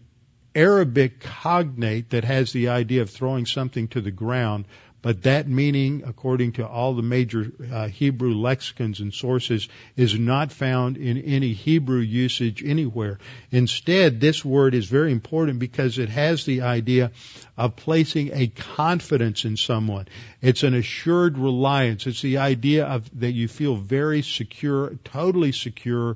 [0.54, 4.66] Arabic cognate that has the idea of throwing something to the ground,
[5.04, 10.54] but that meaning, according to all the major uh, Hebrew lexicons and sources, is not
[10.54, 13.20] found in any Hebrew usage anywhere.
[13.52, 17.12] Instead, this word is very important because it has the idea
[17.58, 20.08] of placing a confidence in someone.
[20.42, 22.08] It's an assured reliance.
[22.08, 26.16] It's the idea of that you feel very secure, totally secure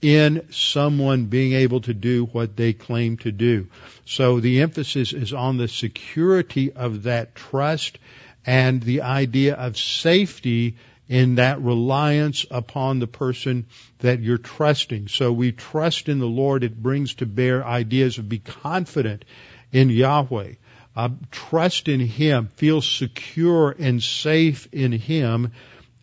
[0.00, 3.68] in someone being able to do what they claim to do.
[4.06, 7.98] So the emphasis is on the security of that trust
[8.46, 10.76] and the idea of safety
[11.08, 13.66] in that reliance upon the person
[13.98, 15.08] that you're trusting.
[15.08, 16.64] So we trust in the Lord.
[16.64, 19.24] It brings to bear ideas of be confident
[19.72, 20.54] in Yahweh.
[20.94, 25.52] Uh, trust in Him, feel secure and safe in Him,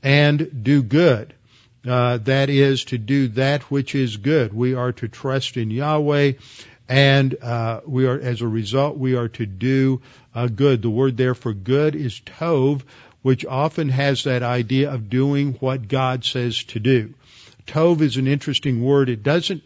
[0.02, 1.34] and do good.
[1.88, 4.54] Uh, that is to do that which is good.
[4.54, 6.34] We are to trust in Yahweh
[6.90, 10.02] and uh, we are, as a result, we are to do
[10.34, 10.82] uh, good.
[10.82, 12.82] The word there for good is tov,
[13.22, 17.14] which often has that idea of doing what God says to do.
[17.68, 19.08] Tov is an interesting word.
[19.10, 19.62] It doesn't.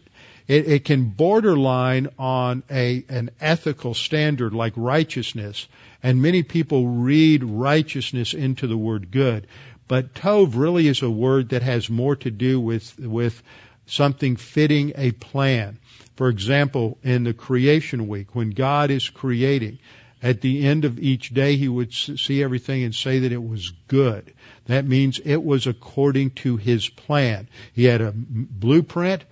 [0.46, 5.66] It, it can borderline on a an ethical standard like righteousness,
[6.02, 9.46] and many people read righteousness into the word good.
[9.88, 13.42] But tov really is a word that has more to do with with
[13.86, 15.78] something fitting a plan.
[16.16, 19.78] For example, in the creation week, when God is creating,
[20.22, 23.72] at the end of each day, he would see everything and say that it was
[23.88, 24.32] good.
[24.66, 27.48] That means it was according to his plan.
[27.74, 29.24] He had a blueprint.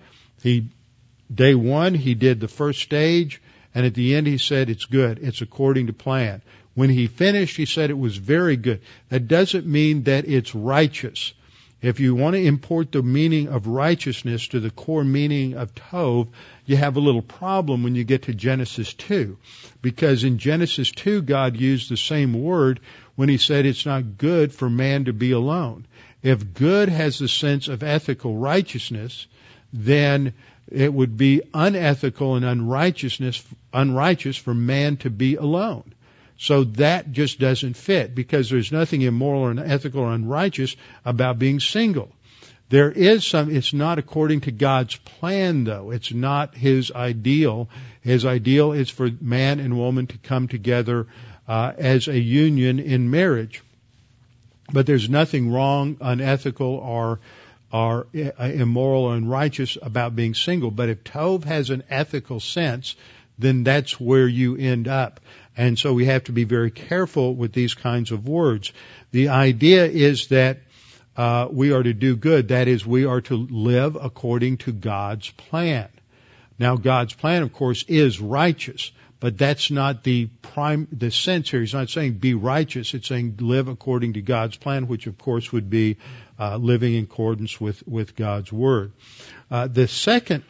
[0.43, 0.67] He,
[1.33, 3.41] day one, he did the first stage,
[3.73, 5.19] and at the end he said it's good.
[5.19, 6.43] It's according to plan.
[6.75, 8.81] When he finished, he said it was very good.
[9.09, 11.33] That doesn't mean that it's righteous.
[11.83, 16.29] If you want to import the meaning of righteousness to the core meaning of Tov,
[16.65, 19.37] you have a little problem when you get to Genesis 2.
[19.81, 22.79] Because in Genesis 2, God used the same word
[23.15, 25.85] when he said it's not good for man to be alone.
[26.21, 29.27] If good has the sense of ethical righteousness,
[29.73, 30.33] then
[30.71, 35.93] it would be unethical and unrighteousness, unrighteous for man to be alone.
[36.37, 40.75] So that just doesn't fit because there's nothing immoral or unethical or unrighteous
[41.05, 42.11] about being single.
[42.69, 45.91] There is some, it's not according to God's plan though.
[45.91, 47.69] It's not His ideal.
[48.01, 51.07] His ideal is for man and woman to come together
[51.47, 53.61] uh, as a union in marriage.
[54.71, 57.19] But there's nothing wrong, unethical, or
[57.71, 60.69] or uh, immoral or unrighteous about being single.
[60.69, 62.95] But if Tov has an ethical sense,
[63.39, 65.19] then that's where you end up.
[65.55, 68.71] And so we have to be very careful with these kinds of words.
[69.11, 70.59] The idea is that
[71.15, 72.47] uh, we are to do good.
[72.47, 75.89] That is, we are to live according to God's plan.
[76.57, 81.61] Now, God's plan, of course, is righteous, but that's not the prime, the sense here.
[81.61, 82.93] He's not saying be righteous.
[82.93, 85.97] It's saying live according to God's plan, which of course would be
[86.39, 88.91] uh, living in accordance with with God's word.
[89.49, 90.43] Uh, the second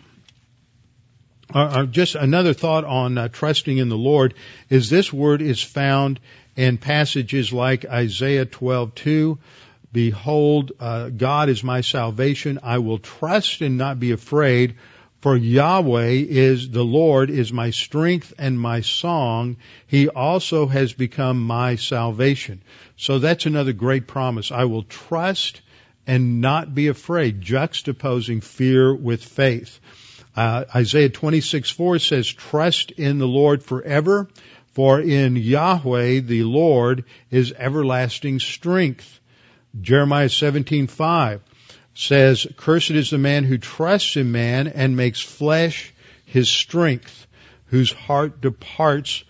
[1.54, 4.34] uh, uh, just another thought on uh, trusting in the Lord
[4.70, 6.20] is this word is found
[6.56, 9.38] in passages like Isaiah 12:2.
[9.92, 12.60] Behold, uh, God is my salvation.
[12.64, 14.76] I will trust and not be afraid.
[15.22, 19.56] For Yahweh is the Lord is my strength and my song.
[19.88, 22.62] He also has become my salvation.
[22.98, 24.52] So that's another great promise.
[24.52, 25.62] I will trust
[26.06, 29.80] and not be afraid, juxtaposing fear with faith.
[30.36, 34.28] Uh, Isaiah 26, 4 says, trust in the Lord forever,
[34.74, 39.20] for in Yahweh the Lord is everlasting strength.
[39.80, 41.42] Jeremiah 17, 5
[41.94, 45.94] says, Cursed is the man who trusts in man and makes flesh
[46.26, 47.28] his strength,
[47.68, 49.24] whose heart departs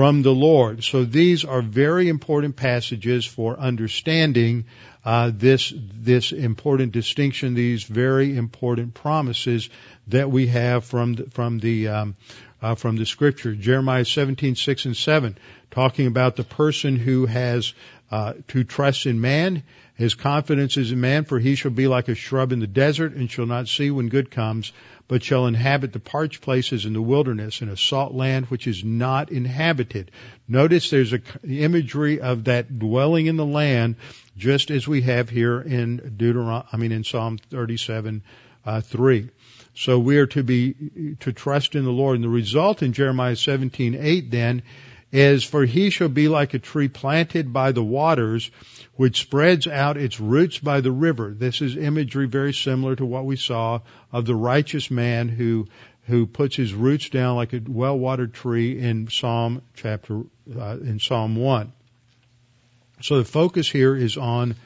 [0.00, 0.82] from the Lord.
[0.82, 4.64] So these are very important passages for understanding
[5.04, 9.68] uh, this this important distinction, these very important promises
[10.08, 12.16] that we have from the, from the um,
[12.62, 13.54] uh, from the scripture.
[13.54, 15.36] Jeremiah 17, 6 and 7,
[15.70, 17.74] talking about the person who has
[18.10, 19.64] uh, to trust in man
[20.00, 23.12] his confidence is in man, for he shall be like a shrub in the desert
[23.12, 24.72] and shall not see when good comes,
[25.08, 28.82] but shall inhabit the parched places in the wilderness in a salt land which is
[28.82, 30.10] not inhabited.
[30.48, 33.96] Notice there's a imagery of that dwelling in the land,
[34.38, 38.22] just as we have here in Deuteronomy, I mean in Psalm 37,
[38.64, 39.28] uh, 3.
[39.74, 42.14] So we are to be, to trust in the Lord.
[42.14, 44.62] And the result in Jeremiah 17, 8 then
[45.12, 48.50] is for he shall be like a tree planted by the waters,
[49.00, 51.32] which spreads out its roots by the river.
[51.34, 53.80] This is imagery very similar to what we saw
[54.12, 55.68] of the righteous man who
[56.04, 60.24] who puts his roots down like a well-watered tree in Psalm chapter
[60.54, 61.72] uh, in Psalm one.
[63.00, 64.56] So the focus here is on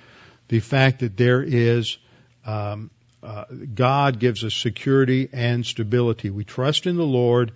[0.48, 1.96] the fact that there is
[2.44, 2.90] um,
[3.22, 6.30] uh, God gives us security and stability.
[6.30, 7.52] We trust in the Lord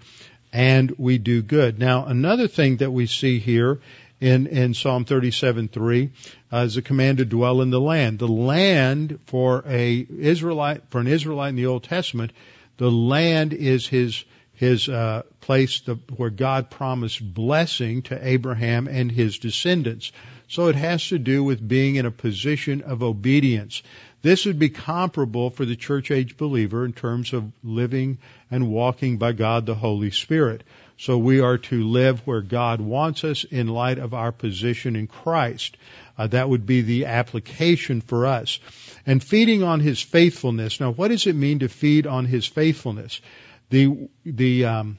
[0.53, 1.81] and we do good.
[1.81, 3.81] Now, another thing that we see here
[4.21, 6.11] in, in Psalm 37:3
[6.53, 8.19] uh, is a command to dwell in the land.
[8.19, 12.33] The land for a Israelite, for an Israelite in the Old Testament,
[12.77, 19.11] the land is his his uh, place the, where God promised blessing to Abraham and
[19.11, 20.11] his descendants.
[20.49, 23.83] So it has to do with being in a position of obedience.
[24.21, 28.19] This would be comparable for the church age believer in terms of living
[28.51, 30.65] and walking by God the Holy Spirit.
[30.99, 35.07] So we are to live where God wants us in light of our position in
[35.07, 35.77] Christ.
[36.19, 38.59] Uh, that would be the application for us.
[39.07, 40.81] And feeding on His faithfulness.
[40.81, 43.21] Now, what does it mean to feed on His faithfulness?
[43.71, 44.99] The the um,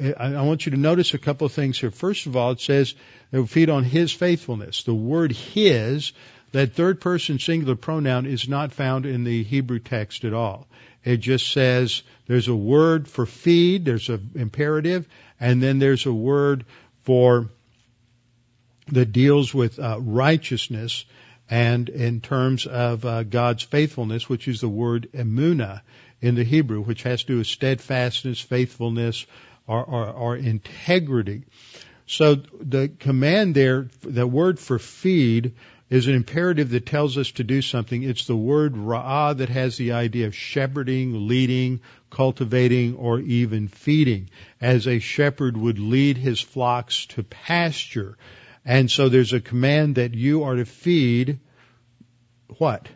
[0.00, 1.90] I want you to notice a couple of things here.
[1.90, 2.94] First of all, it says
[3.32, 4.84] they feed on His faithfulness.
[4.84, 6.12] The word His
[6.52, 10.66] that third person singular pronoun is not found in the Hebrew text at all.
[11.04, 15.08] It just says there's a word for feed, there's an imperative,
[15.40, 16.64] and then there's a word
[17.02, 17.50] for
[18.86, 21.06] that deals with uh, righteousness
[21.50, 25.80] and in terms of uh, God's faithfulness, which is the word emuna
[26.20, 29.26] in the Hebrew, which has to do with steadfastness, faithfulness,
[29.66, 31.46] or, or, or integrity.
[32.06, 35.56] So the command there, the word for feed,
[35.90, 38.04] is an imperative that tells us to do something.
[38.04, 41.80] It's the word ra'ah that has the idea of shepherding, leading,
[42.10, 44.30] cultivating, or even feeding,
[44.60, 48.16] as a shepherd would lead his flocks to pasture.
[48.64, 51.40] And so there's a command that you are to feed
[52.58, 52.88] what?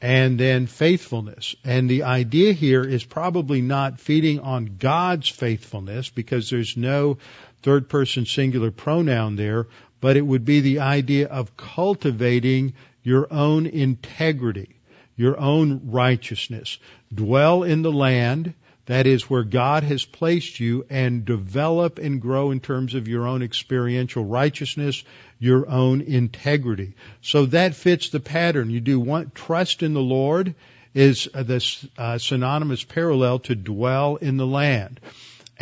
[0.00, 1.54] And then faithfulness.
[1.64, 7.18] And the idea here is probably not feeding on God's faithfulness because there's no
[7.62, 9.68] third person singular pronoun there,
[10.02, 12.74] but it would be the idea of cultivating
[13.04, 14.74] your own integrity,
[15.16, 16.78] your own righteousness.
[17.14, 18.52] Dwell in the land,
[18.86, 23.28] that is where God has placed you, and develop and grow in terms of your
[23.28, 25.04] own experiential righteousness,
[25.38, 26.94] your own integrity.
[27.20, 28.70] So that fits the pattern.
[28.70, 30.56] You do want trust in the Lord
[30.94, 35.00] is the uh, synonymous parallel to dwell in the land.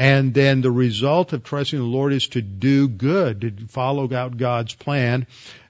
[0.01, 4.39] And then the result of trusting the Lord is to do good, to follow out
[4.39, 5.27] God's plan.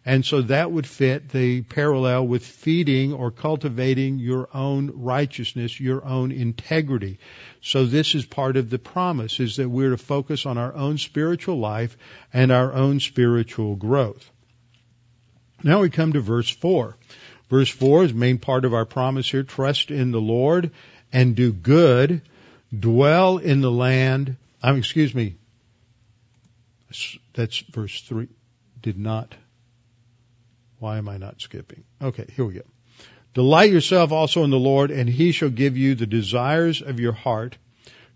[0.07, 6.05] And so that would fit the parallel with feeding or cultivating your own righteousness, your
[6.05, 7.19] own integrity.
[7.61, 10.99] So this is part of the promise is that we're to focus on our own
[10.99, 11.99] spiritual life
[12.33, 14.31] and our own spiritual growth.
[15.65, 16.97] Now we come to verse 4.
[17.49, 19.43] Verse 4 is main part of our promise here.
[19.43, 20.71] Trust in the Lord
[21.13, 22.23] and do good
[22.77, 24.37] dwell in the land.
[24.63, 25.37] Um, excuse me.
[27.35, 28.29] That's verse three.
[28.83, 29.35] Did not.
[30.79, 31.85] Why am I not skipping?
[32.01, 32.63] Okay, here we go.
[33.35, 37.13] Delight yourself also in the Lord, and he shall give you the desires of your
[37.13, 37.57] heart.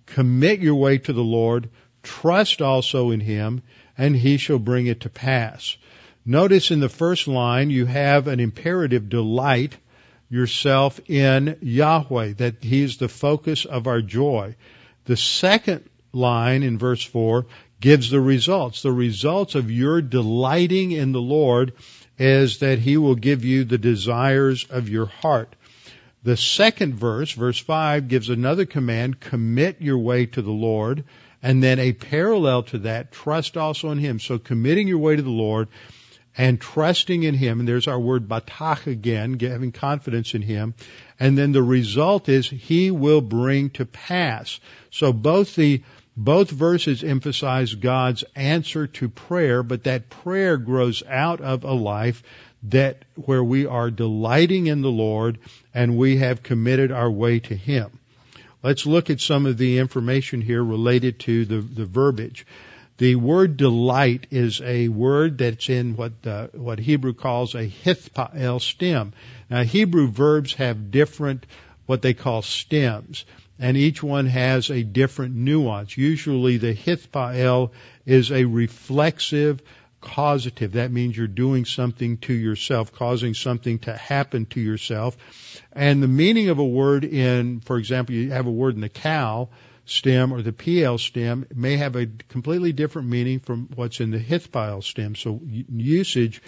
[0.07, 1.71] Commit your way to the Lord.
[2.03, 3.63] Trust also in Him,
[3.97, 5.77] and He shall bring it to pass.
[6.27, 9.77] Notice in the first line you have an imperative delight
[10.35, 14.57] yourself in Yahweh, that He is the focus of our joy.
[15.05, 17.47] The second line in verse 4
[17.81, 18.83] gives the results.
[18.83, 21.75] The results of your delighting in the Lord
[22.19, 25.55] is that He will give you the desires of your heart.
[26.25, 31.05] The second verse, verse 5, gives another command, commit your way to the Lord.
[31.43, 34.19] And then a parallel to that, trust also in Him.
[34.19, 35.69] So committing your way to the Lord
[36.37, 40.75] and trusting in Him, and there's our word batach again, having confidence in Him,
[41.21, 44.59] and then the result is He will bring to pass.
[44.91, 45.83] So both the
[46.17, 52.23] both verses emphasize God's answer to prayer, but that prayer grows out of a life
[52.65, 55.39] that where we are delighting in the Lord
[55.75, 57.99] and we have committed our way to Him.
[58.63, 62.47] Let's look at some of the information here related to the, the verbiage.
[62.99, 68.61] The word delight is a word that's in what uh, what Hebrew calls a hithpael
[68.61, 69.13] stem.
[69.51, 71.45] Now Hebrew verbs have different
[71.87, 73.25] what they call stems,
[73.59, 75.97] and each one has a different nuance.
[75.97, 77.73] Usually the hithpael
[78.07, 79.61] is a reflexive
[80.01, 80.73] causative.
[80.73, 85.17] That means you're doing something to yourself, causing something to happen to yourself.
[85.73, 88.89] And the meaning of a word in, for example, you have a word in the
[88.89, 89.49] qal,
[89.87, 94.19] stem or the piel stem may have a completely different meaning from what's in the
[94.19, 95.15] Hithpael stem.
[95.15, 96.43] So usage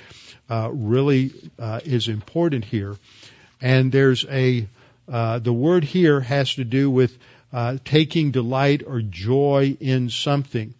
[0.49, 2.97] uh, really uh, is important here.
[3.61, 4.67] And there's a
[5.09, 7.17] uh, the word here has to do with
[7.53, 10.75] uh, taking delight or joy in something.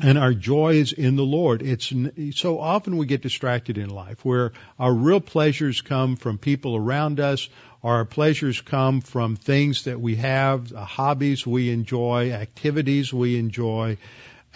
[0.00, 1.60] And our joy is in the Lord.
[1.62, 1.92] It's
[2.38, 7.18] so often we get distracted in life where our real pleasures come from people around
[7.18, 7.48] us
[7.82, 13.98] our pleasures come from things that we have, hobbies we enjoy, activities we enjoy.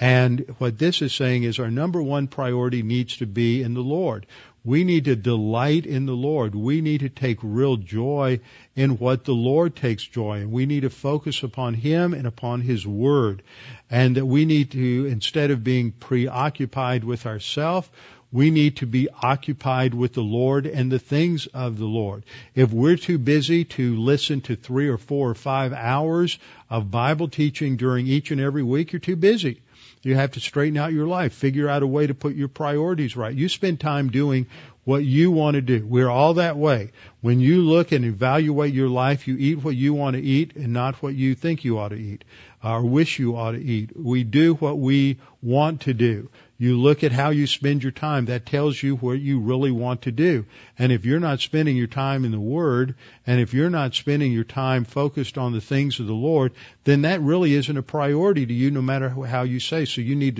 [0.00, 3.82] And what this is saying is our number one priority needs to be in the
[3.82, 4.26] Lord.
[4.64, 6.54] We need to delight in the Lord.
[6.54, 8.40] We need to take real joy
[8.76, 10.52] in what the Lord takes joy in.
[10.52, 13.42] We need to focus upon Him and upon His Word.
[13.90, 17.90] And that we need to, instead of being preoccupied with ourselves,
[18.30, 22.24] we need to be occupied with the Lord and the things of the Lord.
[22.54, 26.38] If we're too busy to listen to three or four or five hours
[26.70, 29.60] of Bible teaching during each and every week, you're too busy.
[30.02, 33.16] You have to straighten out your life, figure out a way to put your priorities
[33.16, 33.34] right.
[33.34, 34.46] You spend time doing
[34.84, 35.86] what you want to do.
[35.86, 36.90] We're all that way.
[37.20, 40.72] When you look and evaluate your life, you eat what you want to eat and
[40.72, 42.24] not what you think you ought to eat
[42.64, 43.90] or wish you ought to eat.
[43.96, 46.30] We do what we want to do.
[46.62, 48.26] You look at how you spend your time.
[48.26, 50.46] That tells you what you really want to do.
[50.78, 52.94] And if you're not spending your time in the Word,
[53.26, 56.52] and if you're not spending your time focused on the things of the Lord,
[56.84, 59.86] then that really isn't a priority to you no matter how you say.
[59.86, 60.36] So you need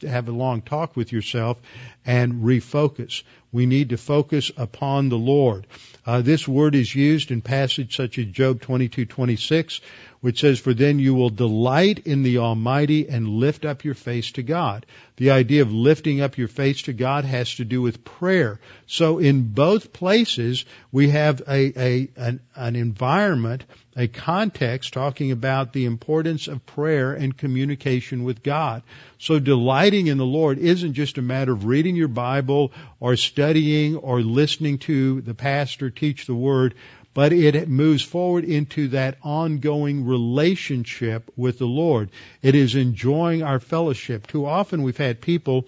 [0.00, 1.58] to have a long talk with yourself
[2.06, 3.22] and refocus.
[3.52, 5.66] We need to focus upon the Lord.
[6.06, 9.80] Uh, this word is used in passage such as Job 22:26
[10.26, 14.32] which says, For then you will delight in the Almighty and lift up your face
[14.32, 14.84] to God.
[15.18, 18.58] The idea of lifting up your face to God has to do with prayer.
[18.86, 23.66] So in both places, we have a, a an, an environment,
[23.96, 28.82] a context talking about the importance of prayer and communication with God.
[29.18, 33.94] So delighting in the Lord isn't just a matter of reading your Bible or studying
[33.94, 36.74] or listening to the pastor teach the Word,
[37.16, 42.10] but it moves forward into that ongoing relationship with the Lord.
[42.42, 44.26] It is enjoying our fellowship.
[44.26, 45.66] Too often we've had people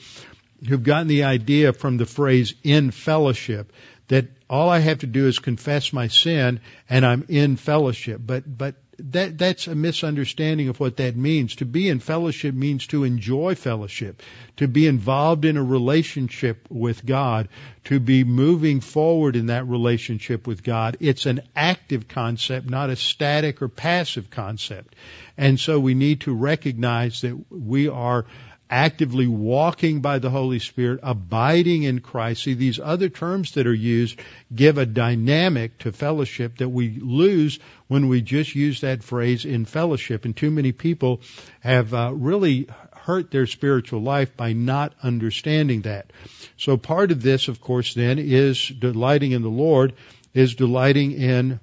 [0.69, 3.73] who've gotten the idea from the phrase in fellowship
[4.09, 8.21] that all I have to do is confess my sin and I'm in fellowship.
[8.23, 11.57] But, but that that's a misunderstanding of what that means.
[11.57, 14.23] To be in fellowship means to enjoy fellowship,
[14.57, 17.49] to be involved in a relationship with God,
[17.85, 20.97] to be moving forward in that relationship with God.
[21.01, 24.95] It's an active concept, not a static or passive concept.
[25.37, 28.27] And so we need to recognize that we are
[28.71, 32.43] actively walking by the Holy Spirit, abiding in Christ.
[32.43, 34.21] See, these other terms that are used
[34.55, 39.65] give a dynamic to fellowship that we lose when we just use that phrase in
[39.65, 40.25] fellowship.
[40.25, 41.21] And too many people
[41.61, 46.13] have uh, really hurt their spiritual life by not understanding that.
[46.59, 49.95] So part of this, of course, then is delighting in the Lord,
[50.35, 51.61] is delighting in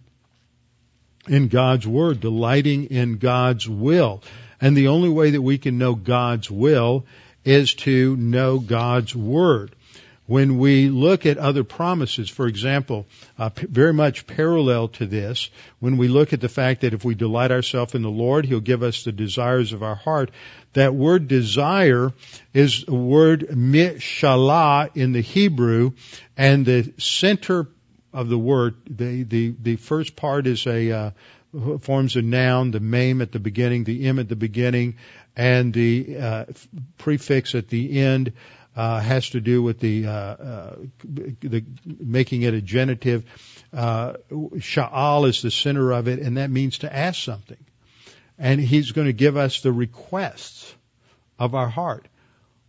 [1.27, 4.21] in God's Word, delighting in God's will.
[4.61, 7.05] And the only way that we can know God's will
[7.43, 9.75] is to know God's Word.
[10.27, 13.05] when we look at other promises, for example,
[13.37, 17.05] uh, p- very much parallel to this, when we look at the fact that if
[17.05, 20.31] we delight ourselves in the Lord, He'll give us the desires of our heart.
[20.73, 22.11] That word desire
[22.53, 25.91] is a word mishalah in the Hebrew,
[26.35, 27.67] and the center
[28.11, 31.11] of the word, the the the first part is a uh,
[31.81, 34.97] forms a noun, the mem at the beginning, the im at the beginning,
[35.35, 36.45] and the uh,
[36.97, 38.33] prefix at the end
[38.75, 43.23] uh, has to do with the, uh, uh, the making it a genitive.
[43.73, 47.63] Uh, sha'al is the center of it, and that means to ask something.
[48.37, 50.75] And he's going to give us the requests
[51.39, 52.07] of our heart.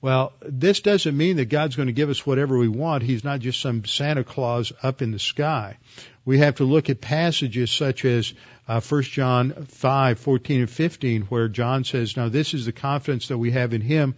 [0.00, 3.02] Well, this doesn't mean that God's going to give us whatever we want.
[3.02, 5.78] He's not just some Santa Claus up in the sky.
[6.26, 8.34] We have to look at passages such as
[8.66, 13.28] uh, 1 John 5, 14 and 15, where John says, Now this is the confidence
[13.28, 14.16] that we have in Him,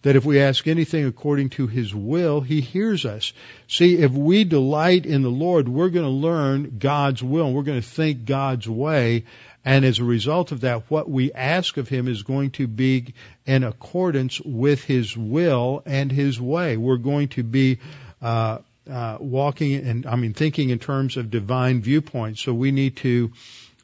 [0.00, 3.34] that if we ask anything according to His will, He hears us.
[3.68, 7.62] See, if we delight in the Lord, we're going to learn God's will, and we're
[7.62, 9.24] going to think God's way,
[9.62, 13.12] and as a result of that, what we ask of Him is going to be
[13.44, 16.78] in accordance with His will and His way.
[16.78, 17.80] We're going to be
[18.22, 18.58] uh,
[18.88, 22.40] uh, walking and I mean thinking in terms of divine viewpoints.
[22.40, 23.32] So we need to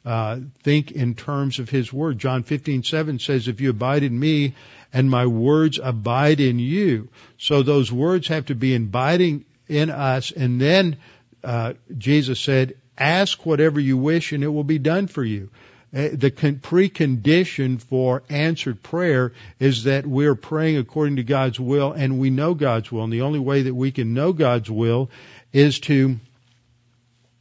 [0.05, 2.17] uh, think in terms of His Word.
[2.17, 4.53] John 15:7 says, "If you abide in me,
[4.93, 10.31] and my words abide in you." So those words have to be abiding in us,
[10.31, 10.97] and then
[11.43, 15.49] uh, Jesus said, "Ask whatever you wish, and it will be done for you."
[15.95, 22.19] Uh, the precondition for answered prayer is that we're praying according to God's will and
[22.19, 23.05] we know God's will.
[23.05, 25.09] And the only way that we can know God's will
[25.53, 26.17] is to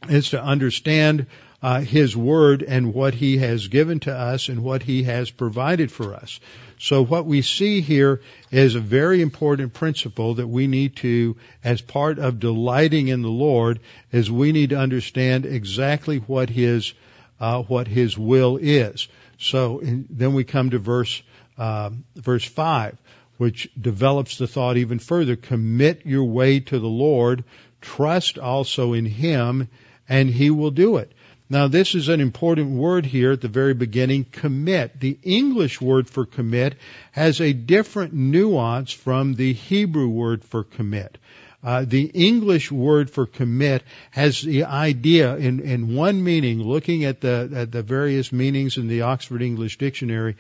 [0.08, 1.26] is to understand
[1.62, 5.90] uh, His Word and what He has given to us and what He has provided
[5.90, 6.38] for us.
[6.78, 8.20] So what we see here
[8.52, 13.28] is a very important principle that we need to, as part of delighting in the
[13.28, 13.80] Lord,
[14.12, 16.92] is we need to understand exactly what His
[17.40, 19.08] uh, what His will is.
[19.38, 21.22] So in, then we come to verse
[21.58, 22.96] uh, verse five,
[23.38, 25.36] which develops the thought even further.
[25.36, 27.44] Commit your way to the Lord.
[27.80, 29.68] Trust also in Him,
[30.08, 31.12] and He will do it.
[31.48, 34.98] Now this is an important word here at the very beginning, commit.
[34.98, 36.74] The English word for commit
[37.12, 41.18] has a different nuance from the Hebrew word for commit.
[41.66, 47.20] Uh, the English word for commit has the idea in, in one meaning, looking at
[47.20, 50.36] the, at the various meanings in the Oxford English Dictionary,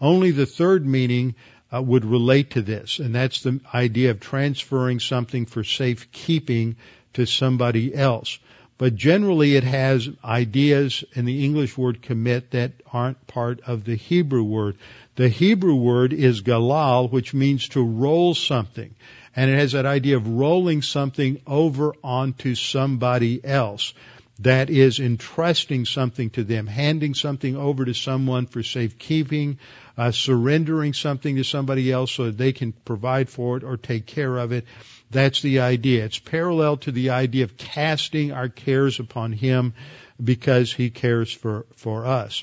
[0.00, 1.34] only the third meaning
[1.70, 6.76] uh, would relate to this, and that's the idea of transferring something for safekeeping
[7.12, 8.38] to somebody else
[8.80, 13.94] but generally it has ideas in the English word commit that aren't part of the
[13.94, 14.78] Hebrew word.
[15.16, 18.94] The Hebrew word is galal, which means to roll something.
[19.36, 23.94] And it has that idea of rolling something over onto somebody else.
[24.40, 29.58] That is entrusting something to them, handing something over to someone for safekeeping,
[29.98, 34.06] uh, surrendering something to somebody else so that they can provide for it or take
[34.06, 34.64] care of it.
[35.10, 36.06] That's the idea.
[36.06, 39.74] It's parallel to the idea of casting our cares upon Him
[40.22, 42.42] because He cares for, for us.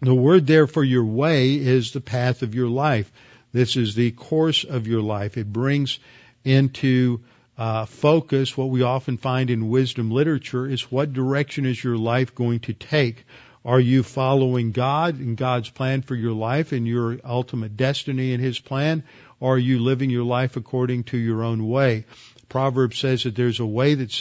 [0.00, 3.12] The word there for your way is the path of your life.
[3.56, 5.38] This is the course of your life.
[5.38, 5.98] It brings
[6.44, 7.20] into
[7.56, 12.34] uh, focus what we often find in wisdom literature is what direction is your life
[12.34, 13.24] going to take?
[13.64, 18.44] Are you following God and God's plan for your life and your ultimate destiny and
[18.44, 19.04] His plan?
[19.40, 22.04] Or are you living your life according to your own way?
[22.50, 24.12] Proverbs says that there's a way that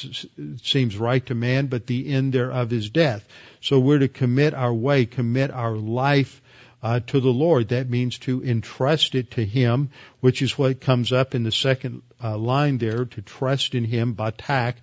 [0.64, 3.28] seems right to man, but the end thereof is death.
[3.60, 6.42] So we're to commit our way, commit our life
[6.86, 7.70] uh, to the Lord.
[7.70, 12.04] That means to entrust it to Him, which is what comes up in the second
[12.24, 14.76] uh, line there, to trust in Him, batak.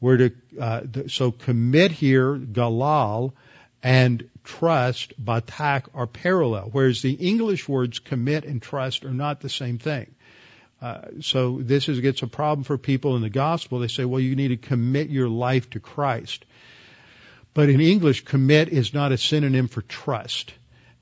[0.00, 0.30] We're to,
[0.60, 3.34] uh, so commit here, galal,
[3.80, 9.48] and trust, batak, are parallel, whereas the English words commit and trust are not the
[9.48, 10.16] same thing.
[10.82, 13.78] Uh, so this is, gets a problem for people in the gospel.
[13.78, 16.44] They say, well, you need to commit your life to Christ.
[17.54, 20.52] But in English, commit is not a synonym for trust.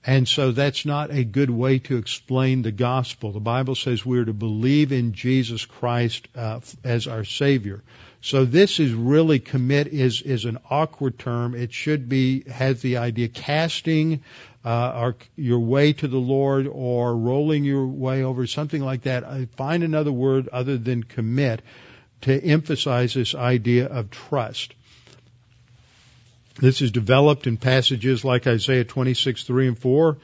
[0.07, 3.33] And so that's not a good way to explain the gospel.
[3.33, 7.83] The Bible says we're to believe in Jesus Christ uh, as our Savior.
[8.21, 11.55] So this is really commit is is an awkward term.
[11.55, 14.23] It should be has the idea casting
[14.65, 19.25] uh, our, your way to the Lord or rolling your way over something like that.
[19.25, 21.63] I find another word other than commit
[22.23, 24.75] to emphasize this idea of trust.
[26.57, 30.17] This is developed in passages like Isaiah 26, 3 and 4.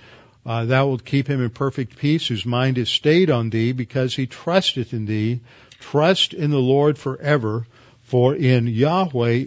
[0.47, 4.15] Uh, thou wilt keep him in perfect peace whose mind is stayed on thee because
[4.15, 5.41] he trusteth in thee.
[5.81, 7.67] Trust in the Lord forever,
[8.03, 9.47] for in Yahweh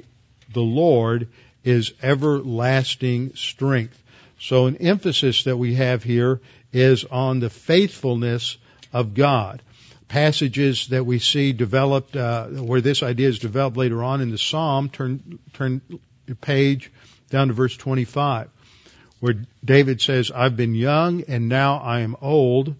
[0.51, 1.29] the Lord
[1.63, 4.01] is everlasting strength.
[4.39, 6.41] So an emphasis that we have here
[6.73, 8.57] is on the faithfulness
[8.91, 9.61] of God.
[10.09, 14.37] Passages that we see developed, uh, where this idea is developed later on in the
[14.37, 15.81] Psalm, turn, turn
[16.41, 16.91] page
[17.29, 18.49] down to verse 25,
[19.19, 22.75] where David says, I've been young and now I am old,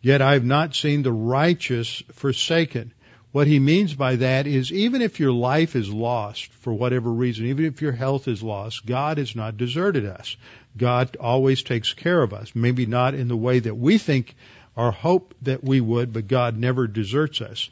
[0.00, 2.92] yet I have not seen the righteous forsaken.
[3.30, 7.46] What he means by that is even if your life is lost for whatever reason,
[7.46, 10.36] even if your health is lost, God has not deserted us.
[10.76, 12.52] God always takes care of us.
[12.54, 14.34] Maybe not in the way that we think
[14.76, 17.68] or hope that we would, but God never deserts us.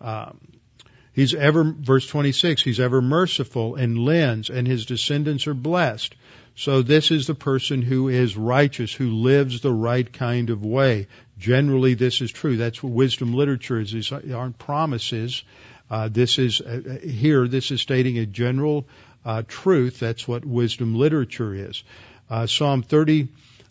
[0.00, 0.38] Um,
[1.14, 6.14] he's ever, verse 26, he's ever merciful and lends and his descendants are blessed.
[6.56, 11.08] So this is the person who is righteous, who lives the right kind of way.
[11.38, 12.56] Generally, this is true.
[12.56, 13.92] That's what wisdom literature is.
[13.92, 15.42] These aren't promises.
[15.90, 17.48] Uh, this is uh, here.
[17.48, 18.86] This is stating a general
[19.24, 19.98] uh, truth.
[19.98, 21.82] That's what wisdom literature is.
[22.30, 23.28] Uh, Psalm 30,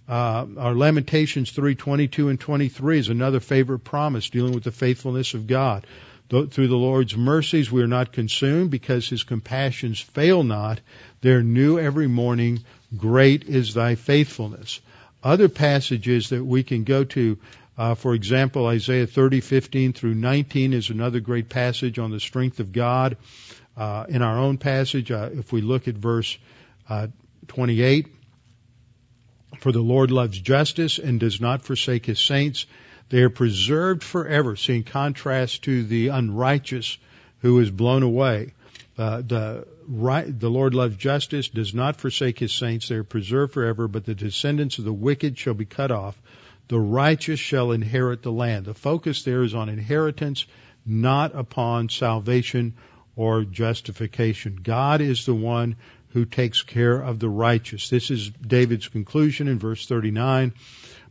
[0.07, 5.33] uh, our Lamentations 3, 22 and 23 is another favorite promise dealing with the faithfulness
[5.33, 5.87] of God.
[6.29, 10.79] Through the Lord's mercies we are not consumed because his compassions fail not.
[11.21, 12.63] They're new every morning.
[12.97, 14.81] Great is thy faithfulness.
[15.23, 17.37] Other passages that we can go to,
[17.77, 22.59] uh, for example, Isaiah 30, 15 through 19 is another great passage on the strength
[22.59, 23.17] of God.
[23.77, 26.37] Uh, in our own passage, uh, if we look at verse
[26.89, 27.07] uh,
[27.47, 28.07] 28,
[29.59, 32.65] for the Lord loves justice and does not forsake his saints.
[33.09, 36.97] They are preserved forever, see in contrast to the unrighteous
[37.39, 38.53] who is blown away.
[38.97, 42.87] Uh, the right, the Lord loves justice, does not forsake his saints.
[42.87, 46.19] They are preserved forever, but the descendants of the wicked shall be cut off.
[46.67, 48.65] The righteous shall inherit the land.
[48.65, 50.45] The focus there is on inheritance,
[50.85, 52.75] not upon salvation
[53.15, 54.59] or justification.
[54.61, 55.75] God is the one
[56.09, 57.89] who takes care of the righteous.
[57.89, 60.53] This is David's conclusion in verse 39.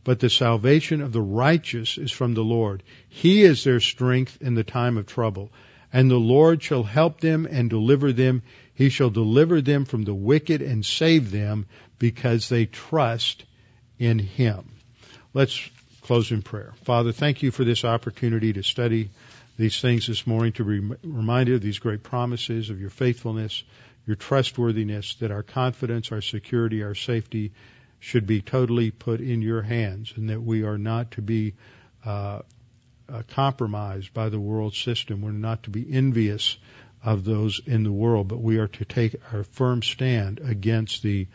[0.03, 2.83] But the salvation of the righteous is from the Lord.
[3.07, 5.51] He is their strength in the time of trouble.
[5.91, 8.41] And the Lord shall help them and deliver them.
[8.73, 11.67] He shall deliver them from the wicked and save them
[11.99, 13.45] because they trust
[13.99, 14.71] in Him.
[15.33, 15.69] Let's
[16.01, 16.73] close in prayer.
[16.83, 19.09] Father, thank you for this opportunity to study
[19.57, 23.63] these things this morning, to be reminded of these great promises of your faithfulness
[24.05, 27.51] your trustworthiness, that our confidence, our security, our safety
[28.03, 31.53] should be totally put in your hands, and that we are not to be
[32.05, 32.41] uh,
[33.07, 35.21] uh, compromised by the world system.
[35.21, 36.57] We're not to be envious
[37.01, 41.27] of those in the world, but we are to take our firm stand against the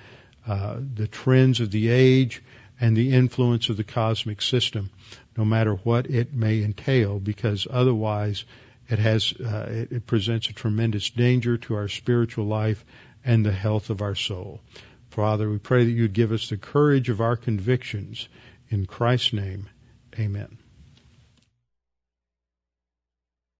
[0.47, 2.43] uh, the trends of the age
[2.79, 4.91] and the influence of the cosmic system,
[5.39, 8.45] no matter what it may entail, because otherwise
[8.91, 12.85] it has, uh, it, it presents a tremendous danger to our spiritual life
[13.25, 14.61] and the health of our soul.
[15.11, 18.29] Father, we pray that you'd give us the courage of our convictions.
[18.69, 19.69] In Christ's name,
[20.19, 20.58] amen.